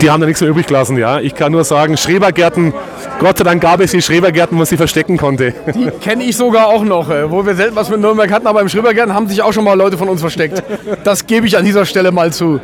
die 0.00 0.10
haben 0.10 0.20
da 0.20 0.26
nichts 0.26 0.40
mehr 0.40 0.50
übrig 0.50 0.66
gelassen. 0.66 0.98
Ja. 0.98 1.20
Ich 1.20 1.34
kann 1.34 1.52
nur 1.52 1.64
sagen, 1.64 1.96
Schrebergärten, 1.96 2.74
Gott 3.22 3.38
sei 3.38 3.44
Dank 3.44 3.62
gab 3.62 3.78
es 3.78 3.92
die 3.92 4.02
Schrebergärten, 4.02 4.56
wo 4.56 4.58
man 4.58 4.66
sie 4.66 4.76
verstecken 4.76 5.16
konnte. 5.16 5.54
Die 5.72 5.92
kenne 6.00 6.24
ich 6.24 6.36
sogar 6.36 6.66
auch 6.66 6.82
noch, 6.82 7.08
äh, 7.08 7.30
wo 7.30 7.46
wir 7.46 7.54
selten 7.54 7.76
was 7.76 7.88
mit 7.88 8.00
Nürnberg 8.00 8.32
hatten, 8.32 8.48
aber 8.48 8.60
im 8.60 8.68
Schrebergärten 8.68 9.14
haben 9.14 9.28
sich 9.28 9.40
auch 9.42 9.52
schon 9.52 9.62
mal 9.62 9.78
Leute 9.78 9.96
von 9.96 10.08
uns 10.08 10.20
versteckt. 10.20 10.60
Das 11.04 11.24
gebe 11.28 11.46
ich 11.46 11.56
an 11.56 11.64
dieser 11.64 11.86
Stelle 11.86 12.10
mal 12.10 12.32
zu. 12.32 12.60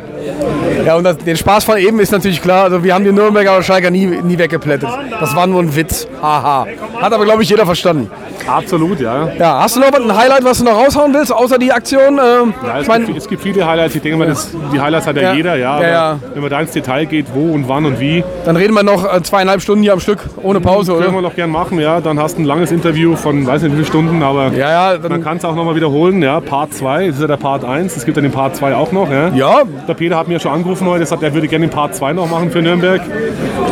Ja, 0.84 0.96
und 0.96 1.04
das, 1.04 1.18
den 1.18 1.36
Spaß 1.36 1.64
von 1.64 1.78
eben 1.78 2.00
ist 2.00 2.10
natürlich 2.10 2.42
klar. 2.42 2.64
Also 2.64 2.82
wir 2.82 2.92
haben 2.92 3.04
die 3.04 3.12
Nürnberger 3.12 3.52
oder 3.52 3.62
Schalker 3.62 3.90
nie, 3.90 4.06
nie 4.06 4.38
weggeplättet. 4.38 4.88
Das 5.20 5.36
war 5.36 5.46
nur 5.46 5.62
ein 5.62 5.76
Witz. 5.76 6.08
Haha. 6.20 6.66
Hat 7.00 7.12
aber, 7.12 7.24
glaube 7.24 7.42
ich, 7.42 7.50
jeder 7.50 7.64
verstanden. 7.64 8.10
Absolut, 8.46 8.98
ja. 8.98 9.28
Ja, 9.38 9.60
hast 9.60 9.76
du 9.76 9.80
noch 9.80 9.92
ein 9.92 10.16
Highlight, 10.16 10.44
was 10.44 10.58
du 10.58 10.64
noch 10.64 10.74
raushauen 10.74 11.12
willst, 11.12 11.32
außer 11.32 11.58
die 11.58 11.72
Aktion? 11.72 12.18
Äh, 12.18 12.20
ja, 12.20 12.80
es, 12.80 12.86
mein, 12.86 13.04
gibt, 13.04 13.18
es, 13.18 13.28
gibt, 13.28 13.42
viele 13.42 13.66
Highlights. 13.66 13.94
Ich 13.94 14.02
denke 14.02 14.16
mal, 14.18 14.28
das, 14.28 14.50
die 14.72 14.80
Highlights 14.80 15.06
hat 15.06 15.16
ja, 15.16 15.22
ja 15.22 15.34
jeder, 15.34 15.56
ja. 15.56 15.82
ja, 15.82 15.88
ja. 15.88 16.18
Wenn 16.32 16.40
man 16.40 16.50
da 16.50 16.60
ins 16.60 16.72
Detail 16.72 17.04
geht, 17.04 17.26
wo 17.34 17.52
und 17.52 17.68
wann 17.68 17.84
und 17.84 18.00
wie. 18.00 18.24
Dann 18.44 18.56
reden 18.56 18.74
wir 18.74 18.82
noch 18.82 19.04
äh, 19.04 19.22
zweieinhalb 19.22 19.60
Stunden 19.60 19.82
hier 19.82 19.92
am 19.92 20.00
Stück, 20.00 20.20
ohne 20.48 20.60
Pause, 20.60 20.94
oder? 20.94 21.04
Können 21.04 21.16
wir 21.16 21.22
noch 21.22 21.34
gern 21.34 21.50
machen, 21.50 21.78
ja. 21.78 22.00
Dann 22.00 22.18
hast 22.18 22.38
du 22.38 22.42
ein 22.42 22.44
langes 22.44 22.72
Interview 22.72 23.16
von, 23.16 23.46
weiß 23.46 23.62
nicht 23.62 23.72
wie 23.72 23.76
viele 23.76 23.86
Stunden, 23.86 24.22
aber 24.22 24.52
ja, 24.54 24.94
ja, 24.94 24.98
man 25.08 25.22
kann 25.22 25.36
es 25.36 25.44
auch 25.44 25.54
nochmal 25.54 25.74
wiederholen, 25.74 26.22
ja. 26.22 26.40
Part 26.40 26.74
2, 26.74 27.06
das 27.08 27.16
ist 27.16 27.20
ja 27.20 27.26
der 27.26 27.36
Part 27.36 27.64
1. 27.64 27.96
Es 27.96 28.04
gibt 28.04 28.16
dann 28.16 28.24
den 28.24 28.32
Part 28.32 28.56
2 28.56 28.74
auch 28.74 28.92
noch, 28.92 29.10
ja. 29.10 29.28
Ja. 29.28 29.62
Der 29.86 29.94
Peter 29.94 30.16
hat 30.16 30.28
mir 30.28 30.40
schon 30.40 30.52
angerufen 30.52 30.86
heute, 30.86 31.04
sagt, 31.06 31.22
er 31.22 31.34
würde 31.34 31.48
gerne 31.48 31.66
den 31.66 31.72
Part 31.72 31.94
2 31.94 32.14
noch 32.14 32.30
machen 32.30 32.50
für 32.50 32.62
Nürnberg. 32.62 33.02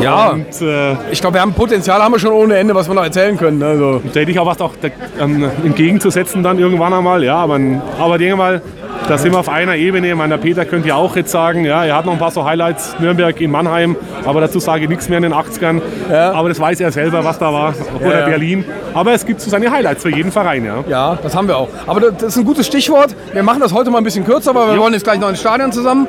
Ja. 0.02 0.30
Und, 0.30 0.60
äh, 0.60 0.92
ich 1.10 1.20
glaube, 1.20 1.34
wir 1.34 1.40
haben 1.40 1.54
Potenzial, 1.54 2.02
haben 2.02 2.12
wir 2.12 2.18
schon 2.18 2.32
ohne 2.32 2.56
Ende, 2.56 2.74
was 2.74 2.88
wir 2.88 2.94
noch 2.94 3.04
erzählen 3.04 3.36
können. 3.36 3.62
Also. 3.62 4.02
Da 4.12 4.20
hätte 4.20 4.30
ich 4.30 4.38
auch 4.38 4.46
was 4.46 4.60
auch 4.60 4.72
ähm, 5.20 5.50
entgegenzusetzen 5.64 6.42
dann 6.42 6.58
irgendwann 6.58 6.92
einmal. 6.92 7.24
Ja, 7.24 7.36
aber, 7.36 7.58
aber 7.98 8.20
irgendwann, 8.20 8.60
da 9.08 9.18
sind 9.18 9.32
wir 9.32 9.38
auf 9.38 9.48
einer 9.48 9.76
Ebene. 9.76 10.08
Ich 10.08 10.14
meine, 10.14 10.36
der 10.36 10.42
Peter 10.42 10.64
könnte 10.64 10.88
ja 10.88 10.96
auch 10.96 11.16
jetzt 11.16 11.30
sagen, 11.30 11.64
ja, 11.64 11.84
er 11.84 11.96
hat 11.96 12.06
noch 12.06 12.12
ein 12.12 12.18
paar 12.18 12.30
so 12.30 12.44
Highlights, 12.44 12.96
Nürnberg 12.98 13.40
in 13.40 13.50
Mannheim, 13.50 13.96
aber 14.24 14.40
dazu 14.40 14.58
sage 14.58 14.84
ich 14.84 14.88
nichts 14.88 15.08
mehr 15.08 15.18
in 15.18 15.22
den 15.22 15.34
80ern. 15.34 15.80
Ja. 16.10 16.32
Aber 16.32 16.48
das 16.48 16.60
weiß 16.60 16.80
er 16.80 16.92
selber, 16.92 17.24
was 17.24 17.38
da 17.38 17.52
war. 17.52 17.74
Oder 18.00 18.20
ja, 18.20 18.26
Berlin. 18.26 18.64
Aber 18.94 19.12
es 19.12 19.24
gibt 19.24 19.40
so 19.40 19.50
seine 19.50 19.70
Highlights 19.70 20.02
für 20.02 20.10
jeden 20.10 20.32
Verein, 20.32 20.64
ja. 20.64 20.84
Ja, 20.88 21.18
das 21.22 21.34
haben 21.34 21.48
wir 21.48 21.56
auch. 21.56 21.68
Aber 21.86 22.00
das 22.00 22.22
ist 22.22 22.36
ein 22.36 22.44
gutes 22.44 22.66
Stichwort. 22.66 23.14
Wir 23.32 23.42
machen 23.42 23.60
das 23.60 23.72
heute 23.72 23.90
mal 23.90 23.98
ein 23.98 24.04
bisschen 24.04 24.24
kürzer, 24.24 24.54
weil 24.54 24.68
wir 24.68 24.74
jo. 24.74 24.82
wollen 24.82 24.92
jetzt 24.92 25.04
gleich 25.04 25.20
noch 25.20 25.28
ins 25.28 25.40
Stadion 25.40 25.72
zusammen. 25.72 26.06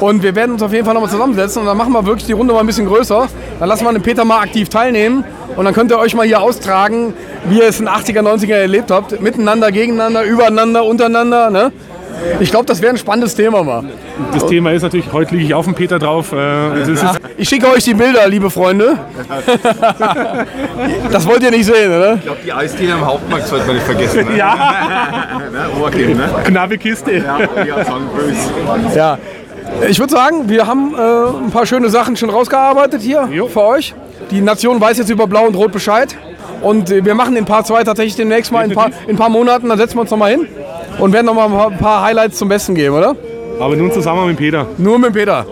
Und 0.00 0.22
wir 0.22 0.34
werden 0.34 0.52
uns 0.52 0.62
auf 0.62 0.72
jeden 0.72 0.84
Fall 0.84 0.94
nochmal 0.94 1.10
zusammensetzen 1.10 1.62
und 1.62 1.66
dann 1.66 1.76
machen 1.76 1.92
wir 1.92 2.04
wirklich 2.06 2.26
die 2.26 2.32
Runde 2.32 2.52
mal 2.52 2.60
ein 2.60 2.66
bisschen 2.66 2.86
größer. 2.86 3.26
Dann 3.58 3.68
lassen 3.68 3.84
wir 3.84 3.92
den 3.92 4.02
Peter 4.02 4.24
mal 4.24 4.40
aktiv 4.40 4.68
teilnehmen 4.68 5.24
und 5.56 5.64
dann 5.64 5.74
könnt 5.74 5.90
ihr 5.90 5.98
euch 5.98 6.14
mal 6.14 6.26
hier 6.26 6.40
austragen, 6.40 7.14
wie 7.48 7.58
ihr 7.58 7.64
es 7.64 7.80
in 7.80 7.86
den 7.86 7.94
80er, 7.94 8.20
90er 8.20 8.54
erlebt 8.54 8.90
habt. 8.90 9.20
Miteinander, 9.20 9.72
gegeneinander, 9.72 10.22
übereinander, 10.22 10.84
untereinander. 10.84 11.50
Ne? 11.50 11.72
Ich 12.40 12.50
glaube, 12.50 12.66
das 12.66 12.80
wäre 12.80 12.92
ein 12.92 12.98
spannendes 12.98 13.34
Thema 13.34 13.62
mal. 13.62 13.84
Das 14.32 14.46
Thema 14.46 14.72
ist 14.72 14.82
natürlich, 14.82 15.12
heute 15.12 15.34
liege 15.34 15.46
ich 15.46 15.54
auf 15.54 15.64
dem 15.64 15.74
Peter 15.74 15.98
drauf. 15.98 16.32
Äh, 16.32 16.36
ja, 16.36 17.14
ich 17.36 17.48
schicke 17.48 17.70
euch 17.70 17.84
die 17.84 17.94
Bilder, 17.94 18.26
liebe 18.28 18.50
Freunde. 18.50 18.98
das 21.12 21.26
wollt 21.26 21.42
ihr 21.42 21.50
nicht 21.50 21.66
sehen, 21.66 21.88
oder? 21.88 22.14
Ich 22.14 22.22
glaube, 22.22 22.38
die 22.44 22.52
Eisdiele 22.52 22.94
am 22.94 23.06
Hauptmarkt 23.06 23.46
sollte 23.46 23.66
man 23.66 23.76
nicht 23.76 23.86
vergessen. 23.86 24.26
Ne? 24.26 24.28
Ja. 24.38 24.54
ne? 25.52 25.66
Ohrcreme, 25.80 26.16
ne? 26.16 26.30
Knappe 26.44 26.78
Kiste. 26.78 27.12
Ja, 27.12 27.38
ja, 28.94 29.18
ich 29.88 29.98
würde 29.98 30.12
sagen, 30.12 30.48
wir 30.48 30.66
haben 30.66 30.94
äh, 30.94 31.44
ein 31.44 31.50
paar 31.50 31.66
schöne 31.66 31.90
Sachen 31.90 32.16
schon 32.16 32.30
rausgearbeitet 32.30 33.02
hier 33.02 33.28
jo. 33.30 33.48
für 33.48 33.62
euch. 33.64 33.94
Die 34.30 34.40
Nation 34.40 34.80
weiß 34.80 34.98
jetzt 34.98 35.10
über 35.10 35.26
Blau 35.26 35.46
und 35.46 35.54
Rot 35.56 35.72
Bescheid. 35.72 36.16
Und 36.62 36.90
äh, 36.90 37.04
wir 37.04 37.14
machen 37.14 37.36
in 37.36 37.44
Part 37.44 37.66
2 37.66 37.84
tatsächlich 37.84 38.16
demnächst 38.16 38.50
mal 38.52 38.64
in 38.64 38.70
ein, 38.70 38.74
paar, 38.74 38.90
in 39.06 39.10
ein 39.10 39.16
paar 39.16 39.28
Monaten. 39.28 39.68
Dann 39.68 39.78
setzen 39.78 39.96
wir 39.96 40.02
uns 40.02 40.10
nochmal 40.10 40.32
hin 40.32 40.46
und 40.98 41.12
werden 41.12 41.26
nochmal 41.26 41.70
ein 41.70 41.78
paar 41.78 42.02
Highlights 42.02 42.38
zum 42.38 42.48
Besten 42.48 42.74
geben, 42.74 42.94
oder? 42.94 43.14
Aber 43.60 43.76
nun 43.76 43.92
zusammen 43.92 44.26
mit 44.26 44.36
Peter. 44.36 44.66
Nur 44.78 44.98
mit 44.98 45.12
Peter. 45.12 45.44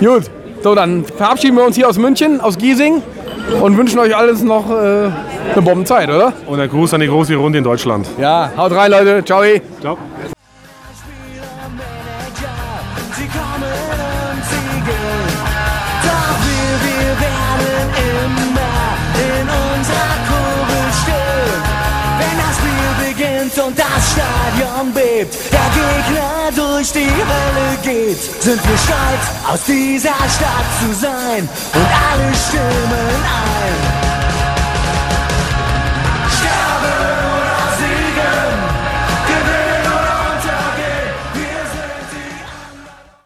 Gut. 0.00 0.24
So, 0.62 0.74
dann 0.74 1.04
verabschieden 1.04 1.56
wir 1.56 1.64
uns 1.64 1.76
hier 1.76 1.88
aus 1.88 1.98
München, 1.98 2.40
aus 2.40 2.58
Giesing 2.58 3.02
und 3.60 3.76
wünschen 3.76 3.98
euch 3.98 4.16
alles 4.16 4.42
noch 4.42 4.70
äh, 4.70 4.74
eine 5.52 5.62
Bombenzeit, 5.62 6.08
oder? 6.08 6.32
Und 6.46 6.60
ein 6.60 6.68
Gruß 6.68 6.94
an 6.94 7.00
die 7.00 7.06
große 7.06 7.36
Runde 7.36 7.58
in 7.58 7.64
Deutschland. 7.64 8.06
Ja, 8.18 8.50
haut 8.56 8.72
rein, 8.72 8.90
Leute. 8.90 9.24
Ciao. 9.24 9.42
Ciao. 9.80 9.96
Und 23.66 23.76
das 23.78 24.12
Stadion 24.12 24.92
bebt, 24.92 25.34
der 25.50 25.68
Gegner 25.74 26.50
durch 26.54 26.92
die 26.92 27.10
Hölle 27.10 27.76
geht, 27.82 28.42
sind 28.42 28.60
wir 28.68 28.78
stolz, 28.78 29.26
aus 29.48 29.64
dieser 29.64 30.14
Stadt 30.14 30.68
zu 30.80 30.94
sein? 30.94 31.48
Und 31.74 31.88
alle 32.10 32.34
Stimmen 32.34 33.26